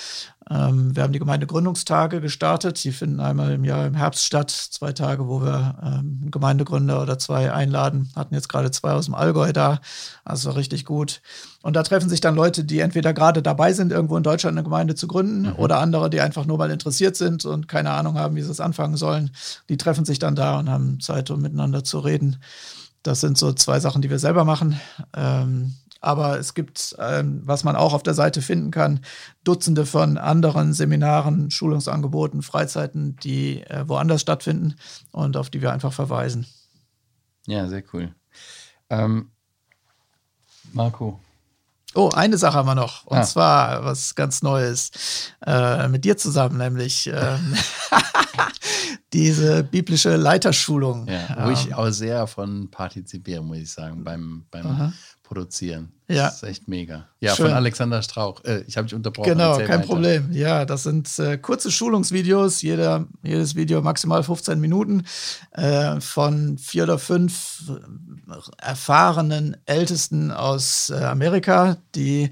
Ähm, 0.50 0.94
wir 0.94 1.04
haben 1.04 1.14
die 1.14 1.20
Gemeindegründungstage 1.20 2.20
gestartet. 2.20 2.84
Die 2.84 2.92
finden 2.92 3.22
einmal 3.22 3.54
im 3.54 3.64
Jahr 3.64 3.88
im 3.88 3.94
Herbst 3.94 4.26
statt. 4.26 4.52
Zwei 4.52 4.92
Tage, 4.92 5.30
wo 5.30 5.42
wir 5.42 5.78
ähm, 5.82 6.30
Gemeindegründer 6.30 7.02
oder 7.02 7.18
zwei 7.18 7.54
einladen. 7.54 8.12
Hatten 8.18 8.36
jetzt 8.36 8.50
gerade 8.50 8.70
zwei 8.72 8.92
aus 8.92 9.06
dem 9.06 9.16
Allgäu 9.16 9.54
da. 9.54 9.80
Also 10.26 10.52
richtig 10.52 10.84
gut. 10.84 11.22
Und 11.62 11.78
da 11.78 11.84
treffen 11.84 12.10
sich 12.10 12.20
dann 12.20 12.36
Leute, 12.36 12.66
die 12.66 12.82
entweder 12.82 13.14
gerade 13.14 13.42
dabei 13.42 13.72
sind, 13.72 13.94
irgendwo 13.94 14.18
in 14.18 14.24
Deutschland 14.24 14.58
eine 14.58 14.66
Gemeinde 14.66 14.96
zu 14.96 15.08
gründen 15.08 15.44
mhm. 15.44 15.56
oder 15.56 15.80
andere, 15.80 16.10
die 16.10 16.20
einfach 16.20 16.46
nur 16.46 16.58
mal 16.58 16.70
interessiert 16.70 17.16
sind 17.16 17.46
und 17.46 17.70
keine 17.70 17.92
Ahnung 17.92 18.20
haben, 18.20 18.36
wie 18.36 18.42
sie 18.42 18.52
es 18.52 18.60
anfangen 18.60 18.98
sollen. 18.98 19.32
Die 19.70 19.78
treffen 19.78 20.04
sich 20.04 20.20
dann 20.20 20.36
da 20.36 20.60
und 20.60 20.70
haben 20.70 21.00
Zeit, 21.00 21.32
um 21.32 21.42
miteinander 21.42 21.86
zu 21.86 22.00
reden. 22.00 22.42
Das 23.04 23.22
sind 23.22 23.38
so 23.38 23.54
zwei 23.54 23.80
Sachen, 23.80 24.02
die 24.02 24.10
wir 24.10 24.20
selber 24.20 24.44
machen. 24.44 24.78
Ähm, 25.16 25.76
aber 26.06 26.40
es 26.40 26.54
gibt, 26.54 26.96
ähm, 27.00 27.42
was 27.44 27.64
man 27.64 27.76
auch 27.76 27.94
auf 27.94 28.04
der 28.04 28.14
Seite 28.14 28.42
finden 28.42 28.72
kann, 28.72 29.00
Dutzende 29.44 29.86
von 29.86 30.18
anderen 30.18 30.74
Seminaren, 30.74 31.52
Schulungsangeboten, 31.52 32.42
Freizeiten, 32.42 33.16
die 33.18 33.62
äh, 33.64 33.88
woanders 33.88 34.22
stattfinden 34.22 34.76
und 35.12 35.38
auf 35.38 35.50
die 35.50 35.62
wir 35.62 35.72
einfach 35.72 35.94
verweisen. 35.94 36.46
Ja, 37.48 37.68
sehr 37.68 37.84
cool. 37.94 38.14
Ähm, 38.90 39.30
Marco. 40.74 41.20
Oh, 41.94 42.10
eine 42.14 42.38
Sache 42.38 42.58
haben 42.58 42.68
wir 42.68 42.76
noch. 42.76 43.06
Und 43.06 43.20
ah. 43.20 43.24
zwar 43.24 43.86
was 43.86 44.16
ganz 44.16 44.42
Neues. 44.42 45.32
Äh, 45.46 45.88
mit 45.88 46.04
dir 46.04 46.18
zusammen, 46.18 46.58
nämlich 46.58 47.08
ähm, 47.08 47.56
diese 49.14 49.64
biblische 49.64 50.18
Leiterschulung. 50.18 51.08
Ja, 51.08 51.46
wo 51.46 51.52
ich 51.52 51.68
ähm. 51.68 51.74
auch 51.74 51.90
sehr 51.90 52.28
von 52.28 52.70
partizipiere, 52.70 53.42
muss 53.42 53.58
ich 53.58 53.72
sagen, 53.72 54.04
beim, 54.04 54.46
beim 54.52 54.94
produzieren. 55.26 55.92
Ja. 56.08 56.26
Das 56.26 56.36
ist 56.36 56.44
echt 56.44 56.68
mega. 56.68 57.08
Ja, 57.20 57.36
Schön. 57.36 57.48
von 57.48 57.56
Alexander 57.56 58.02
Strauch. 58.02 58.44
Äh, 58.44 58.64
ich 58.68 58.78
habe 58.78 58.86
dich 58.86 58.94
unterbrochen. 58.94 59.30
Genau, 59.30 59.52
Erzähl 59.52 59.66
kein 59.66 59.80
weiter. 59.80 59.88
Problem. 59.88 60.32
Ja, 60.32 60.66
das 60.66 60.84
sind 60.84 61.18
äh, 61.20 61.38
kurze 61.38 61.72
Schulungsvideos, 61.72 62.62
jeder, 62.62 63.08
jedes 63.24 63.56
Video 63.56 63.82
maximal 63.82 64.24
15 64.24 64.60
Minuten 64.60 65.04
äh, 65.52 66.00
von 66.00 66.58
vier 66.58 66.84
oder 66.84 67.00
fünf 67.00 67.64
erfahrenen 68.62 69.58
Ältesten 69.66 70.32
aus 70.32 70.92
äh, 70.92 71.04
Amerika, 71.04 71.78
die 71.96 72.30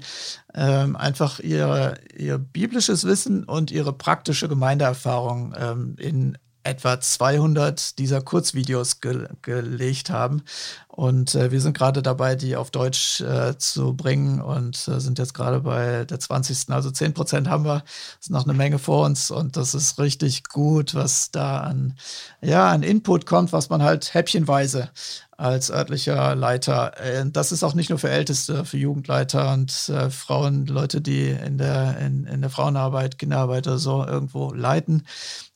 ähm, 0.54 0.94
einfach 0.94 1.40
ihre, 1.40 1.98
ihr 2.16 2.38
biblisches 2.38 3.04
Wissen 3.04 3.44
und 3.44 3.72
ihre 3.72 3.92
praktische 3.92 4.48
Gemeindeerfahrung 4.48 5.54
ähm, 5.58 5.96
in 5.98 6.38
etwa 6.64 7.00
200 7.00 7.98
dieser 7.98 8.20
Kurzvideos 8.22 9.00
ge 9.00 9.28
gelegt 9.42 10.10
haben. 10.10 10.42
Und 10.88 11.34
äh, 11.34 11.50
wir 11.50 11.60
sind 11.60 11.76
gerade 11.76 12.02
dabei, 12.02 12.36
die 12.36 12.56
auf 12.56 12.70
Deutsch 12.70 13.20
äh, 13.20 13.58
zu 13.58 13.94
bringen 13.94 14.40
und 14.40 14.86
äh, 14.86 15.00
sind 15.00 15.18
jetzt 15.18 15.34
gerade 15.34 15.60
bei 15.60 16.04
der 16.04 16.20
20. 16.20 16.70
Also 16.70 16.90
10 16.90 17.14
Prozent 17.14 17.48
haben 17.48 17.64
wir. 17.64 17.82
Ist 18.20 18.30
noch 18.30 18.44
eine 18.44 18.54
Menge 18.54 18.78
vor 18.78 19.04
uns 19.04 19.30
und 19.30 19.56
das 19.56 19.74
ist 19.74 19.98
richtig 19.98 20.44
gut, 20.44 20.94
was 20.94 21.30
da 21.32 21.60
an, 21.60 21.96
ja, 22.40 22.70
an 22.70 22.82
Input 22.84 23.26
kommt, 23.26 23.52
was 23.52 23.70
man 23.70 23.82
halt 23.82 24.14
häppchenweise 24.14 24.90
als 25.36 25.70
örtlicher 25.70 26.36
Leiter. 26.36 26.96
Äh, 27.00 27.24
das 27.28 27.50
ist 27.50 27.64
auch 27.64 27.74
nicht 27.74 27.90
nur 27.90 27.98
für 27.98 28.10
Älteste, 28.10 28.64
für 28.64 28.78
Jugendleiter 28.78 29.52
und 29.52 29.88
äh, 29.88 30.10
Frauen, 30.10 30.66
Leute, 30.66 31.00
die 31.00 31.28
in 31.28 31.58
der, 31.58 31.98
in, 31.98 32.24
in 32.24 32.40
der 32.40 32.50
Frauenarbeit, 32.50 33.18
Kinderarbeit 33.18 33.66
oder 33.66 33.78
so 33.78 34.04
irgendwo 34.06 34.52
leiten 34.52 35.04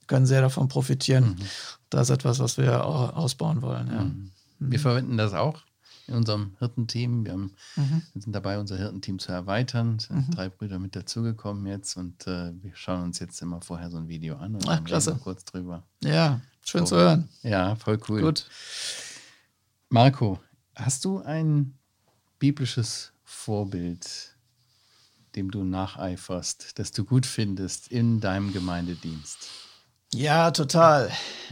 können 0.08 0.26
sehr 0.26 0.40
davon 0.40 0.68
profitieren. 0.68 1.36
Mhm. 1.38 1.44
Das 1.90 2.10
ist 2.10 2.14
etwas, 2.14 2.40
was 2.40 2.58
wir 2.58 2.84
ausbauen 2.84 3.62
wollen. 3.62 3.86
Ja. 3.86 4.04
Mhm. 4.04 4.30
Wir 4.58 4.80
verwenden 4.80 5.16
das 5.16 5.34
auch 5.34 5.62
in 6.08 6.14
unserem 6.14 6.56
Hirtenteam. 6.58 7.24
Wir, 7.24 7.32
haben, 7.32 7.52
mhm. 7.76 8.02
wir 8.12 8.22
sind 8.22 8.34
dabei, 8.34 8.58
unser 8.58 8.76
Hirtenteam 8.76 9.18
zu 9.18 9.30
erweitern. 9.30 9.96
Es 9.98 10.06
sind 10.06 10.28
mhm. 10.28 10.32
drei 10.32 10.48
Brüder 10.48 10.78
mit 10.78 10.96
dazugekommen 10.96 11.66
jetzt 11.66 11.96
und 11.96 12.26
äh, 12.26 12.52
wir 12.62 12.74
schauen 12.74 13.04
uns 13.04 13.18
jetzt 13.20 13.40
immer 13.42 13.60
vorher 13.60 13.90
so 13.90 13.98
ein 13.98 14.08
Video 14.08 14.36
an 14.36 14.54
und 14.56 14.68
Ach, 14.68 14.82
klasse. 14.82 15.18
kurz 15.22 15.44
drüber. 15.44 15.84
Ja, 16.02 16.40
schön 16.64 16.86
so. 16.86 16.96
zu 16.96 17.02
hören. 17.02 17.28
Ja, 17.42 17.76
voll 17.76 18.00
cool. 18.08 18.22
Gut. 18.22 18.46
Marco, 19.90 20.40
hast 20.74 21.04
du 21.04 21.20
ein 21.20 21.74
biblisches 22.38 23.12
Vorbild, 23.24 24.36
dem 25.36 25.50
du 25.50 25.62
nacheiferst, 25.64 26.78
das 26.78 26.92
du 26.92 27.04
gut 27.04 27.26
findest 27.26 27.88
in 27.88 28.20
deinem 28.20 28.52
Gemeindedienst? 28.52 29.67
Ja, 30.14 30.50
total. 30.52 31.10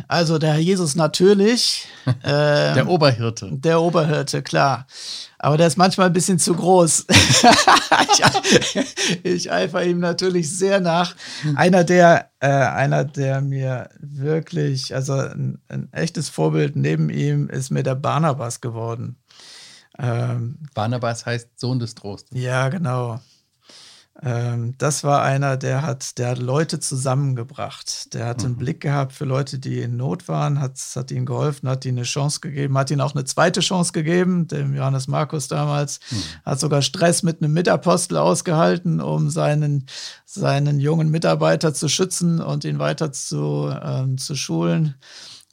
Also 0.09 0.39
der 0.39 0.55
Herr 0.55 0.61
Jesus 0.61 0.97
natürlich. 0.97 1.87
Ähm, 2.23 2.75
der 2.75 2.89
Oberhirte. 2.89 3.51
Der 3.51 3.81
Oberhirte, 3.81 4.41
klar. 4.41 4.87
Aber 5.41 5.57
der 5.57 5.67
ist 5.67 5.77
manchmal 5.77 6.07
ein 6.07 6.13
bisschen 6.13 6.39
zu 6.39 6.55
groß. 6.55 7.07
ich, 8.71 9.25
ich 9.25 9.51
eifer 9.51 9.83
ihm 9.83 9.99
natürlich 9.99 10.57
sehr 10.57 10.79
nach. 10.79 11.17
Einer, 11.57 11.83
der, 11.83 12.31
äh, 12.39 12.47
einer, 12.47 13.05
der 13.05 13.41
mir 13.41 13.89
wirklich, 13.99 14.95
also 14.95 15.15
ein, 15.15 15.59
ein, 15.69 15.93
echtes 15.93 16.29
Vorbild 16.29 16.77
neben 16.77 17.11
ihm 17.11 17.49
ist 17.49 17.71
mir 17.71 17.83
der 17.83 17.97
Barnabas 17.97 18.61
geworden. 18.61 19.17
Ähm, 19.99 20.61
Barnabas 20.73 21.27
heißt 21.27 21.59
Sohn 21.59 21.81
des 21.81 21.97
Trostes. 21.97 22.41
Ja, 22.41 22.69
genau. 22.69 23.19
Ähm, 24.23 24.75
das 24.79 25.05
war 25.05 25.23
einer, 25.23 25.57
der 25.57 25.83
hat, 25.83 26.17
der 26.19 26.31
hat 26.31 26.39
Leute 26.39 26.81
zusammengebracht. 26.81 28.15
Der 28.15 28.27
hat 28.27 28.41
mhm. 28.41 28.47
einen 28.47 28.57
Blick 28.57 28.81
gehabt 28.81 29.13
für 29.13 29.25
Leute, 29.25 29.59
die 29.59 29.81
in 29.81 29.97
Not 29.97 30.27
waren, 30.29 30.61
hat, 30.61 30.79
hat 30.95 31.11
ihnen 31.11 31.27
geholfen, 31.27 31.69
hat 31.69 31.85
ihnen 31.85 31.99
eine 31.99 32.07
Chance 32.07 32.41
gegeben, 32.41 32.79
hat 32.79 32.91
ihnen 32.91 33.03
auch 33.03 33.15
eine 33.15 33.25
zweite 33.25 33.61
Chance 33.61 33.93
gegeben, 33.93 34.49
dem 34.49 34.75
Johannes 34.75 35.07
Markus 35.07 35.49
damals, 35.49 36.01
mhm. 36.11 36.23
hat 36.45 36.61
sogar 36.61 36.83
Stress 36.83 37.23
mit 37.23 37.43
einem 37.43 37.53
Mitapostel 37.53 38.17
ausgehalten, 38.17 39.01
um 39.01 39.29
seinen, 39.29 39.87
seinen 40.25 40.81
jungen 40.81 41.11
Mitarbeiter 41.11 41.75
zu 41.75 41.89
schützen 41.89 42.41
und 42.41 42.65
ihn 42.65 42.79
weiter 42.79 43.13
zu, 43.13 43.71
ähm, 43.83 44.17
zu 44.17 44.35
schulen 44.35 44.95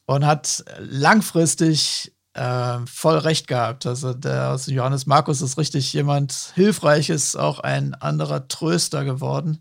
und 0.05 0.25
hat 0.25 0.63
langfristig 0.79 2.12
äh, 2.33 2.79
voll 2.85 3.17
recht 3.17 3.47
gehabt. 3.47 3.85
Also 3.85 4.13
der 4.13 4.49
aus 4.49 4.67
Johannes 4.67 5.05
Markus 5.05 5.41
ist 5.41 5.57
richtig 5.57 5.91
jemand 5.93 6.51
Hilfreiches, 6.55 7.35
auch 7.35 7.59
ein 7.59 7.93
anderer 7.93 8.47
Tröster 8.47 9.05
geworden. 9.05 9.59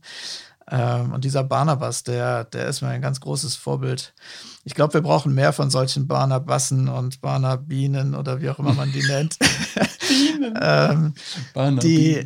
Ähm, 0.70 1.12
und 1.12 1.24
dieser 1.24 1.44
Barnabas, 1.44 2.04
der, 2.04 2.44
der 2.44 2.66
ist 2.66 2.82
mir 2.82 2.88
ein 2.88 3.02
ganz 3.02 3.20
großes 3.20 3.56
Vorbild. 3.56 4.14
Ich 4.64 4.74
glaube, 4.74 4.94
wir 4.94 5.02
brauchen 5.02 5.34
mehr 5.34 5.52
von 5.52 5.70
solchen 5.70 6.06
Barnabassen 6.06 6.88
und 6.88 7.20
Barnabinen 7.20 8.14
oder 8.14 8.40
wie 8.40 8.48
auch 8.48 8.58
immer 8.58 8.72
man 8.72 8.92
die 8.92 9.02
nennt. 9.02 9.36
Ähm, 10.60 11.14
die, 11.80 12.24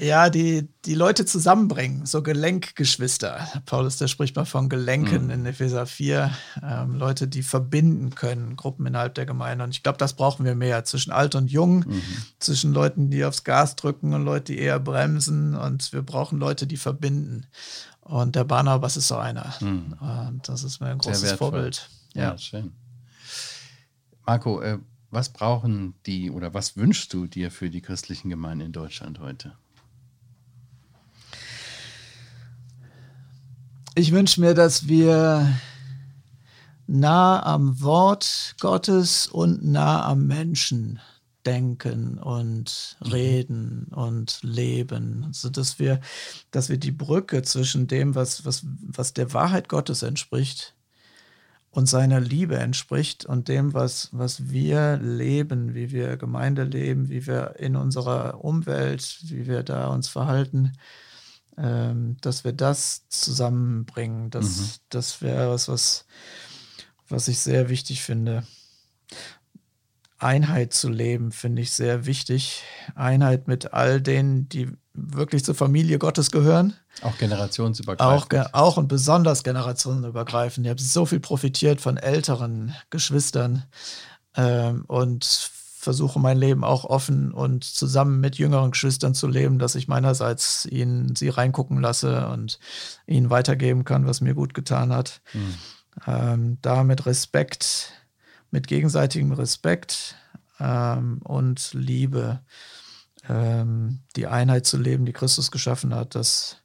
ja, 0.00 0.30
die, 0.30 0.68
die 0.84 0.94
Leute 0.94 1.26
zusammenbringen, 1.26 2.06
so 2.06 2.22
Gelenkgeschwister. 2.22 3.46
Paulus, 3.66 3.98
der 3.98 4.08
spricht 4.08 4.36
mal 4.36 4.44
von 4.44 4.68
Gelenken 4.68 5.24
mhm. 5.24 5.30
in 5.30 5.46
Epheser 5.46 5.86
4. 5.86 6.30
Ähm, 6.62 6.94
Leute, 6.96 7.28
die 7.28 7.42
verbinden 7.42 8.14
können, 8.14 8.56
Gruppen 8.56 8.86
innerhalb 8.86 9.14
der 9.14 9.26
Gemeinde. 9.26 9.64
Und 9.64 9.70
ich 9.70 9.82
glaube, 9.82 9.98
das 9.98 10.14
brauchen 10.14 10.44
wir 10.44 10.54
mehr 10.54 10.84
zwischen 10.84 11.12
alt 11.12 11.34
und 11.34 11.50
jung, 11.50 11.84
mhm. 11.86 12.02
zwischen 12.38 12.72
Leuten, 12.72 13.10
die 13.10 13.24
aufs 13.24 13.44
Gas 13.44 13.76
drücken 13.76 14.14
und 14.14 14.24
Leute, 14.24 14.52
die 14.52 14.58
eher 14.58 14.80
bremsen. 14.80 15.54
Und 15.54 15.92
wir 15.92 16.02
brauchen 16.02 16.38
Leute, 16.38 16.66
die 16.66 16.78
verbinden. 16.78 17.46
Und 18.00 18.36
der 18.36 18.44
Barnabas 18.44 18.96
ist 18.96 19.08
so 19.08 19.16
einer. 19.16 19.54
Mhm. 19.60 19.94
Und 20.00 20.48
das 20.48 20.64
ist 20.64 20.80
mir 20.80 20.88
ein 20.88 20.98
großes 20.98 21.32
Vorbild. 21.32 21.88
Ja. 22.14 22.22
ja, 22.22 22.38
schön. 22.38 22.72
Marco, 24.26 24.60
äh, 24.60 24.78
was 25.10 25.28
brauchen 25.28 25.94
die 26.06 26.30
oder 26.30 26.54
was 26.54 26.76
wünschst 26.76 27.12
du 27.12 27.26
dir 27.26 27.50
für 27.50 27.68
die 27.68 27.80
christlichen 27.80 28.30
Gemeinden 28.30 28.66
in 28.66 28.72
Deutschland 28.72 29.18
heute? 29.18 29.52
Ich 33.96 34.12
wünsche 34.12 34.40
mir, 34.40 34.54
dass 34.54 34.86
wir 34.86 35.52
nah 36.86 37.42
am 37.42 37.80
Wort 37.82 38.54
Gottes 38.60 39.26
und 39.26 39.64
nah 39.64 40.04
am 40.06 40.28
Menschen 40.28 41.00
denken 41.44 42.18
und 42.18 42.96
reden 43.00 43.88
und 43.90 44.38
leben, 44.42 45.22
so 45.32 45.48
also, 45.48 45.50
dass 45.50 45.78
wir, 45.80 46.00
dass 46.52 46.68
wir 46.68 46.78
die 46.78 46.92
Brücke 46.92 47.42
zwischen 47.42 47.88
dem, 47.88 48.14
was, 48.14 48.44
was, 48.44 48.64
was 48.64 49.12
der 49.12 49.32
Wahrheit 49.32 49.68
Gottes 49.68 50.02
entspricht 50.02 50.74
und 51.70 51.88
seiner 51.88 52.20
Liebe 52.20 52.58
entspricht 52.58 53.24
und 53.24 53.48
dem, 53.48 53.74
was, 53.74 54.08
was 54.12 54.50
wir 54.50 54.98
leben, 54.98 55.74
wie 55.74 55.90
wir 55.90 56.16
Gemeinde 56.16 56.62
leben, 56.62 57.08
wie 57.08 57.26
wir 57.26 57.56
in 57.58 57.74
unserer 57.74 58.44
Umwelt, 58.44 59.18
wie 59.22 59.46
wir 59.48 59.64
da 59.64 59.88
uns 59.88 60.08
verhalten, 60.08 60.74
ähm, 61.56 62.16
dass 62.20 62.44
wir 62.44 62.52
das 62.52 63.08
zusammenbringen. 63.08 64.30
Das, 64.30 64.44
mhm. 64.44 64.68
das 64.88 65.22
wäre 65.22 65.50
was, 65.50 65.68
was, 65.68 66.06
was 67.08 67.28
ich 67.28 67.38
sehr 67.38 67.68
wichtig 67.68 68.02
finde. 68.02 68.44
Einheit 70.18 70.74
zu 70.74 70.90
leben, 70.90 71.32
finde 71.32 71.62
ich 71.62 71.72
sehr 71.72 72.06
wichtig. 72.06 72.62
Einheit 72.94 73.48
mit 73.48 73.72
all 73.72 74.02
denen, 74.02 74.48
die 74.48 74.68
wirklich 74.92 75.44
zur 75.44 75.54
Familie 75.54 75.98
Gottes 75.98 76.30
gehören. 76.30 76.74
Auch 77.02 77.16
generationsübergreifend. 77.16 78.34
Auch, 78.34 78.54
auch 78.54 78.76
und 78.76 78.88
besonders 78.88 79.42
generationenübergreifend. 79.44 80.66
Ich 80.66 80.70
habe 80.70 80.82
so 80.82 81.06
viel 81.06 81.20
profitiert 81.20 81.80
von 81.80 81.96
älteren 81.96 82.74
Geschwistern 82.90 83.64
ähm, 84.36 84.84
und 84.86 85.50
versuche 85.80 86.20
mein 86.20 86.36
Leben 86.36 86.62
auch 86.62 86.84
offen 86.84 87.32
und 87.32 87.64
zusammen 87.64 88.20
mit 88.20 88.36
jüngeren 88.36 88.72
Geschwistern 88.72 89.14
zu 89.14 89.26
leben, 89.26 89.58
dass 89.58 89.74
ich 89.74 89.88
meinerseits 89.88 90.66
ihnen 90.66 91.16
sie 91.16 91.30
reingucken 91.30 91.80
lasse 91.80 92.28
und 92.28 92.58
ihnen 93.06 93.30
weitergeben 93.30 93.84
kann, 93.84 94.06
was 94.06 94.20
mir 94.20 94.34
gut 94.34 94.52
getan 94.52 94.92
hat. 94.92 95.22
Mhm. 95.32 95.54
Ähm, 96.06 96.58
da 96.60 96.84
mit 96.84 97.06
Respekt, 97.06 97.92
mit 98.50 98.68
gegenseitigem 98.68 99.32
Respekt 99.32 100.16
ähm, 100.58 101.22
und 101.24 101.72
Liebe 101.72 102.40
ähm, 103.26 104.00
die 104.16 104.26
Einheit 104.26 104.66
zu 104.66 104.76
leben, 104.76 105.06
die 105.06 105.14
Christus 105.14 105.50
geschaffen 105.50 105.94
hat. 105.94 106.14
Das, 106.14 106.58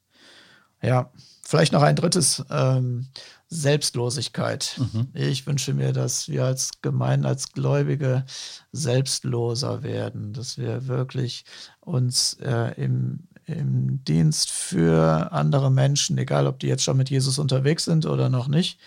ja, 0.81 1.09
vielleicht 1.41 1.71
noch 1.71 1.83
ein 1.83 1.95
drittes, 1.95 2.43
ähm, 2.49 3.07
Selbstlosigkeit. 3.55 4.79
Mhm. 4.79 5.07
Ich 5.13 5.47
wünsche 5.47 5.73
mir, 5.73 5.93
dass 5.93 6.29
wir 6.29 6.45
als 6.45 6.71
Gemeinde, 6.81 7.27
als 7.27 7.51
Gläubige 7.51 8.25
selbstloser 8.71 9.83
werden, 9.83 10.33
dass 10.33 10.57
wir 10.57 10.87
wirklich 10.87 11.45
uns 11.79 12.33
äh, 12.41 12.73
im, 12.81 13.27
im 13.45 14.03
Dienst 14.03 14.51
für 14.51 15.31
andere 15.31 15.71
Menschen, 15.71 16.17
egal 16.17 16.47
ob 16.47 16.59
die 16.59 16.67
jetzt 16.67 16.83
schon 16.83 16.97
mit 16.97 17.09
Jesus 17.09 17.39
unterwegs 17.39 17.85
sind 17.85 18.05
oder 18.05 18.29
noch 18.29 18.47
nicht, 18.47 18.79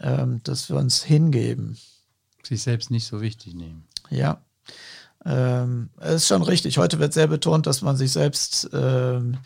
ähm, 0.00 0.42
dass 0.42 0.68
wir 0.68 0.76
uns 0.76 1.02
hingeben. 1.02 1.78
Sich 2.42 2.62
selbst 2.62 2.90
nicht 2.90 3.06
so 3.06 3.20
wichtig 3.20 3.54
nehmen. 3.54 3.86
Ja. 4.10 4.42
Ähm, 5.24 5.90
es 6.00 6.14
ist 6.14 6.28
schon 6.28 6.42
richtig. 6.42 6.78
Heute 6.78 6.98
wird 6.98 7.12
sehr 7.12 7.26
betont, 7.26 7.66
dass 7.66 7.82
man 7.82 7.96
sich 7.96 8.12
selbst 8.12 8.68
ähm, 8.72 9.38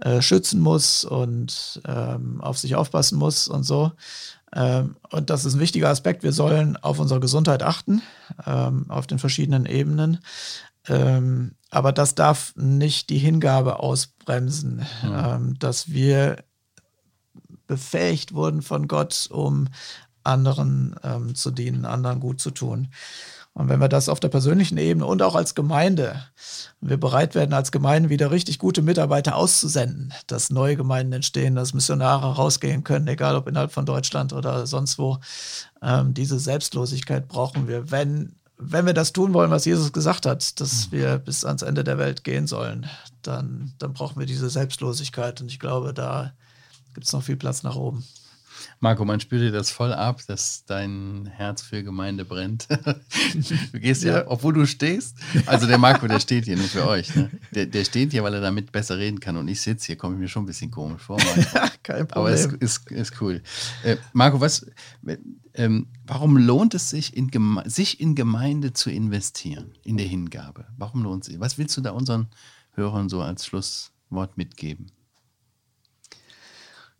äh, 0.00 0.22
schützen 0.22 0.60
muss 0.60 1.04
und 1.04 1.80
ähm, 1.86 2.40
auf 2.40 2.58
sich 2.58 2.76
aufpassen 2.76 3.18
muss 3.18 3.48
und 3.48 3.64
so. 3.64 3.92
Ähm, 4.54 4.96
und 5.10 5.30
das 5.30 5.44
ist 5.44 5.54
ein 5.54 5.60
wichtiger 5.60 5.88
Aspekt. 5.88 6.22
Wir 6.22 6.32
sollen 6.32 6.76
auf 6.76 6.98
unsere 7.00 7.20
Gesundheit 7.20 7.62
achten, 7.62 8.02
ähm, 8.46 8.86
auf 8.88 9.06
den 9.06 9.18
verschiedenen 9.18 9.66
Ebenen. 9.66 10.20
Ähm, 10.88 11.52
aber 11.70 11.92
das 11.92 12.14
darf 12.14 12.54
nicht 12.54 13.10
die 13.10 13.18
Hingabe 13.18 13.80
ausbremsen, 13.80 14.86
ja. 15.02 15.40
dass 15.58 15.90
wir 15.90 16.44
befähigt 17.66 18.34
wurden 18.34 18.62
von 18.62 18.86
Gott, 18.86 19.28
um 19.32 19.66
anderen 20.22 20.94
zu 21.34 21.50
dienen, 21.50 21.84
anderen 21.84 22.20
gut 22.20 22.40
zu 22.40 22.52
tun. 22.52 22.88
Und 23.56 23.70
wenn 23.70 23.80
wir 23.80 23.88
das 23.88 24.10
auf 24.10 24.20
der 24.20 24.28
persönlichen 24.28 24.76
Ebene 24.76 25.06
und 25.06 25.22
auch 25.22 25.34
als 25.34 25.54
Gemeinde, 25.54 26.22
wir 26.82 26.98
bereit 26.98 27.34
werden, 27.34 27.54
als 27.54 27.72
Gemeinde 27.72 28.10
wieder 28.10 28.30
richtig 28.30 28.58
gute 28.58 28.82
Mitarbeiter 28.82 29.34
auszusenden, 29.34 30.12
dass 30.26 30.50
neue 30.50 30.76
Gemeinden 30.76 31.14
entstehen, 31.14 31.54
dass 31.54 31.72
Missionare 31.72 32.34
rausgehen 32.34 32.84
können, 32.84 33.08
egal 33.08 33.34
ob 33.34 33.48
innerhalb 33.48 33.72
von 33.72 33.86
Deutschland 33.86 34.34
oder 34.34 34.66
sonst 34.66 34.98
wo, 34.98 35.20
ähm, 35.80 36.12
diese 36.12 36.38
Selbstlosigkeit 36.38 37.28
brauchen 37.28 37.66
wir, 37.66 37.90
wenn, 37.90 38.34
wenn 38.58 38.84
wir 38.84 38.92
das 38.92 39.14
tun 39.14 39.32
wollen, 39.32 39.50
was 39.50 39.64
Jesus 39.64 39.90
gesagt 39.90 40.26
hat, 40.26 40.60
dass 40.60 40.88
mhm. 40.88 40.92
wir 40.92 41.18
bis 41.18 41.46
ans 41.46 41.62
Ende 41.62 41.82
der 41.82 41.96
Welt 41.96 42.24
gehen 42.24 42.46
sollen, 42.46 42.84
dann, 43.22 43.72
dann 43.78 43.94
brauchen 43.94 44.20
wir 44.20 44.26
diese 44.26 44.50
Selbstlosigkeit. 44.50 45.40
Und 45.40 45.50
ich 45.50 45.60
glaube, 45.60 45.94
da 45.94 46.34
gibt 46.92 47.06
es 47.06 47.12
noch 47.14 47.22
viel 47.22 47.36
Platz 47.36 47.62
nach 47.62 47.76
oben. 47.76 48.04
Marco, 48.80 49.04
man 49.04 49.20
spürt 49.20 49.42
dir 49.42 49.52
das 49.52 49.70
voll 49.70 49.92
ab, 49.92 50.20
dass 50.26 50.64
dein 50.64 51.26
Herz 51.26 51.62
für 51.62 51.82
Gemeinde 51.82 52.24
brennt. 52.24 52.68
du 53.72 53.80
gehst 53.80 54.04
ja, 54.04 54.18
ja, 54.18 54.24
obwohl 54.26 54.52
du 54.52 54.66
stehst. 54.66 55.16
Also 55.46 55.66
der 55.66 55.78
Marco, 55.78 56.06
der 56.06 56.20
steht 56.20 56.44
hier 56.44 56.56
nur 56.56 56.66
für 56.66 56.86
euch. 56.86 57.14
Ne? 57.14 57.30
Der, 57.52 57.66
der 57.66 57.84
steht 57.84 58.12
hier, 58.12 58.22
weil 58.22 58.34
er 58.34 58.40
damit 58.40 58.72
besser 58.72 58.98
reden 58.98 59.20
kann. 59.20 59.36
Und 59.36 59.48
ich 59.48 59.60
sitze 59.60 59.86
hier, 59.86 59.96
komme 59.96 60.14
ich 60.14 60.20
mir 60.20 60.28
schon 60.28 60.44
ein 60.44 60.46
bisschen 60.46 60.70
komisch 60.70 61.02
vor. 61.02 61.16
Kein 61.82 62.06
Problem. 62.06 62.10
Aber 62.12 62.30
es 62.30 62.46
ist, 62.46 62.90
ist 62.90 63.20
cool. 63.20 63.42
Äh, 63.82 63.96
Marco, 64.12 64.40
was, 64.40 64.66
ähm, 65.54 65.86
warum 66.06 66.36
lohnt 66.36 66.74
es 66.74 66.90
sich 66.90 67.16
in, 67.16 67.30
sich 67.64 68.00
in 68.00 68.14
Gemeinde 68.14 68.72
zu 68.72 68.90
investieren, 68.90 69.72
in 69.82 69.96
der 69.96 70.06
Hingabe? 70.06 70.66
Warum 70.76 71.02
lohnt 71.02 71.24
es 71.24 71.28
sich? 71.28 71.40
Was 71.40 71.58
willst 71.58 71.76
du 71.76 71.80
da 71.80 71.92
unseren 71.92 72.28
Hörern 72.72 73.08
so 73.08 73.22
als 73.22 73.46
Schlusswort 73.46 74.36
mitgeben? 74.36 74.90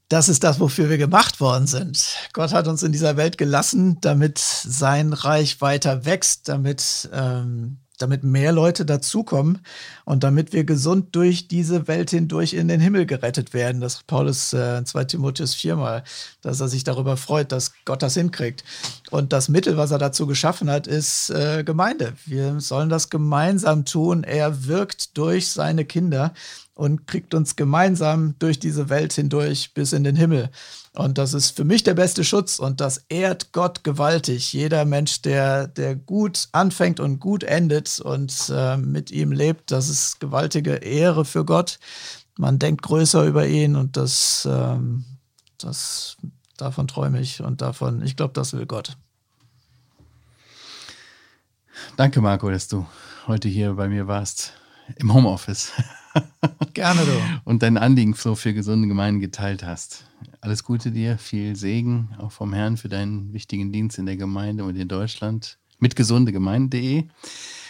Das 0.09 0.29
ist 0.29 0.45
das, 0.45 0.61
wofür 0.61 0.89
wir 0.89 0.99
gemacht 0.99 1.41
worden 1.41 1.67
sind. 1.67 2.17
Gott 2.33 2.53
hat 2.53 2.69
uns 2.69 2.85
in 2.85 2.93
dieser 2.93 3.17
Welt 3.17 3.39
gelassen, 3.39 3.99
damit 4.01 4.39
sein 4.39 5.13
Reich 5.13 5.61
weiter 5.61 6.05
wächst, 6.05 6.49
damit, 6.49 7.11
ähm, 7.13 7.79
damit 7.99 8.23
mehr 8.23 8.53
Leute 8.53 8.85
dazukommen 8.85 9.63
und 10.05 10.23
damit 10.23 10.53
wir 10.53 10.63
gesund 10.63 11.17
durch 11.17 11.49
diese 11.49 11.89
Welt 11.89 12.11
hindurch 12.11 12.53
in 12.53 12.69
den 12.69 12.79
Himmel 12.79 13.05
gerettet 13.07 13.53
werden. 13.53 13.81
Das 13.81 14.05
Paulus 14.05 14.53
äh, 14.53 14.85
2 14.85 15.07
Timotheus 15.07 15.55
viermal, 15.55 16.05
dass 16.41 16.61
er 16.61 16.69
sich 16.69 16.85
darüber 16.85 17.17
freut, 17.17 17.51
dass 17.51 17.73
Gott 17.85 18.01
das 18.01 18.15
hinkriegt. 18.15 18.63
Und 19.11 19.33
das 19.33 19.49
Mittel, 19.49 19.77
was 19.77 19.91
er 19.91 19.99
dazu 19.99 20.29
geschaffen 20.29 20.71
hat, 20.71 20.87
ist 20.87 21.31
äh, 21.31 21.65
Gemeinde. 21.65 22.13
Wir 22.25 22.61
sollen 22.61 22.91
das 22.91 23.11
gemeinsam 23.11 23.85
tun. 23.85 24.23
Er 24.23 24.67
wirkt 24.67 25.19
durch 25.19 25.49
seine 25.49 25.85
Kinder 25.85 26.33
und 26.77 27.07
kriegt 27.07 27.33
uns 27.33 27.57
gemeinsam 27.57 28.35
durch 28.39 28.61
diese 28.61 28.91
Welt 28.91 29.14
hindurch 29.14 29.72
bis 29.72 29.95
in 29.95 30.05
den 30.05 30.14
Himmel. 30.14 30.51
Und 30.93 31.16
das 31.16 31.33
ist 31.33 31.57
für 31.57 31.64
mich 31.64 31.85
der 31.85 31.95
beste 31.95 32.22
Schutz 32.22 32.59
und 32.59 32.83
das 32.83 33.07
ehrt 33.09 33.53
Gott 33.53 33.83
gewaltig. 33.83 34.53
Jeder 34.53 34.85
Mensch, 34.85 35.22
der, 35.22 35.68
der 35.68 35.97
gut 35.97 36.49
anfängt 36.53 37.01
und 37.01 37.18
gut 37.18 37.45
endet 37.45 37.99
und 37.99 38.53
äh, 38.55 38.77
mit 38.77 39.11
ihm 39.11 39.33
lebt, 39.33 39.70
das 39.70 39.89
ist 39.89 40.20
gewaltige 40.20 40.74
Ehre 40.74 41.24
für 41.24 41.47
Gott. 41.47 41.79
Man 42.37 42.59
denkt 42.59 42.83
größer 42.83 43.24
über 43.24 43.47
ihn 43.47 43.74
und 43.74 43.97
das, 43.97 44.47
ähm, 44.51 45.07
das 45.57 46.18
davon 46.59 46.89
träume 46.89 47.20
ich 47.22 47.41
und 47.41 47.62
davon, 47.62 48.03
ich 48.03 48.16
glaube, 48.16 48.35
das 48.35 48.53
will 48.53 48.66
Gott. 48.66 48.99
Danke, 51.97 52.20
Marco, 52.20 52.51
dass 52.51 52.68
du 52.68 52.87
heute 53.27 53.49
hier 53.49 53.72
bei 53.72 53.89
mir 53.89 54.07
warst 54.07 54.53
im 54.97 55.14
Homeoffice. 55.14 55.72
Gerne 56.75 57.01
du. 57.05 57.12
Und 57.45 57.62
dein 57.62 57.79
Anliegen 57.79 58.14
so 58.14 58.35
für 58.35 58.55
gesunde 58.55 58.89
Gemeinden 58.89 59.21
geteilt 59.21 59.64
hast. 59.64 60.05
Alles 60.41 60.64
Gute 60.64 60.91
dir, 60.91 61.19
viel 61.19 61.57
Segen 61.57 62.11
auch 62.19 62.33
vom 62.33 62.53
Herrn 62.53 62.77
für 62.77 62.89
deinen 62.89 63.33
wichtigen 63.33 63.73
Dienst 63.73 63.99
in 63.99 64.07
der 64.07 64.17
Gemeinde 64.17 64.64
und 64.64 64.77
in 64.77 64.89
Deutschland 64.89 65.59
mit 65.79 65.97
gesundegemeinde.de 65.97 67.05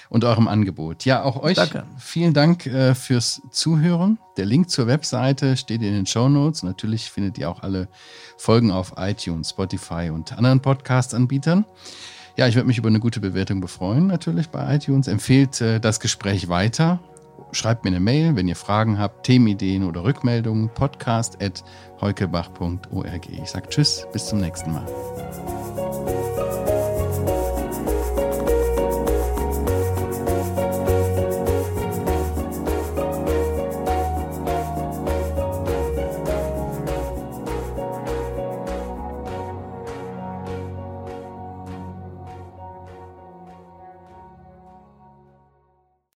und 0.09 0.25
eurem 0.25 0.49
Angebot. 0.49 1.05
Ja, 1.05 1.23
auch 1.23 1.43
euch 1.43 1.57
Danke. 1.57 1.85
vielen 1.99 2.33
Dank 2.35 2.67
äh, 2.67 2.95
fürs 2.95 3.43
Zuhören. 3.51 4.19
Der 4.37 4.45
Link 4.45 4.71
zur 4.71 4.87
Webseite 4.87 5.57
steht 5.57 5.83
in 5.83 5.93
den 5.93 6.07
Show 6.07 6.29
Notes. 6.29 6.63
Natürlich 6.63 7.11
findet 7.11 7.39
ihr 7.39 7.51
auch 7.51 7.63
alle 7.63 7.89
Folgen 8.37 8.71
auf 8.71 8.95
iTunes, 8.97 9.51
Spotify 9.51 10.11
und 10.13 10.33
anderen 10.33 10.61
Podcast-Anbietern. 10.61 11.65
Ja, 12.37 12.47
ich 12.47 12.55
würde 12.55 12.67
mich 12.67 12.79
über 12.79 12.89
eine 12.89 13.01
gute 13.01 13.19
Bewertung 13.21 13.61
befreuen, 13.61 14.07
natürlich 14.07 14.49
bei 14.49 14.77
iTunes. 14.77 15.09
Empfehlt 15.09 15.61
äh, 15.61 15.81
das 15.81 16.01
Gespräch 16.01 16.49
weiter 16.49 17.01
schreibt 17.53 17.85
mir 17.85 17.91
eine 17.91 18.01
Mail, 18.01 18.37
wenn 18.37 18.49
ihr 18.49 18.57
Fragen 18.57 18.99
habt, 18.99 19.27
Themenideen 19.27 19.85
oder 19.85 20.05
Rückmeldungen. 20.05 20.69
Podcast 20.71 21.43
at 21.43 21.65
heukebach.org. 22.01 23.29
Ich 23.29 23.51
sage 23.51 23.69
Tschüss, 23.69 24.07
bis 24.13 24.27
zum 24.27 24.41
nächsten 24.41 24.73
Mal. 24.73 24.87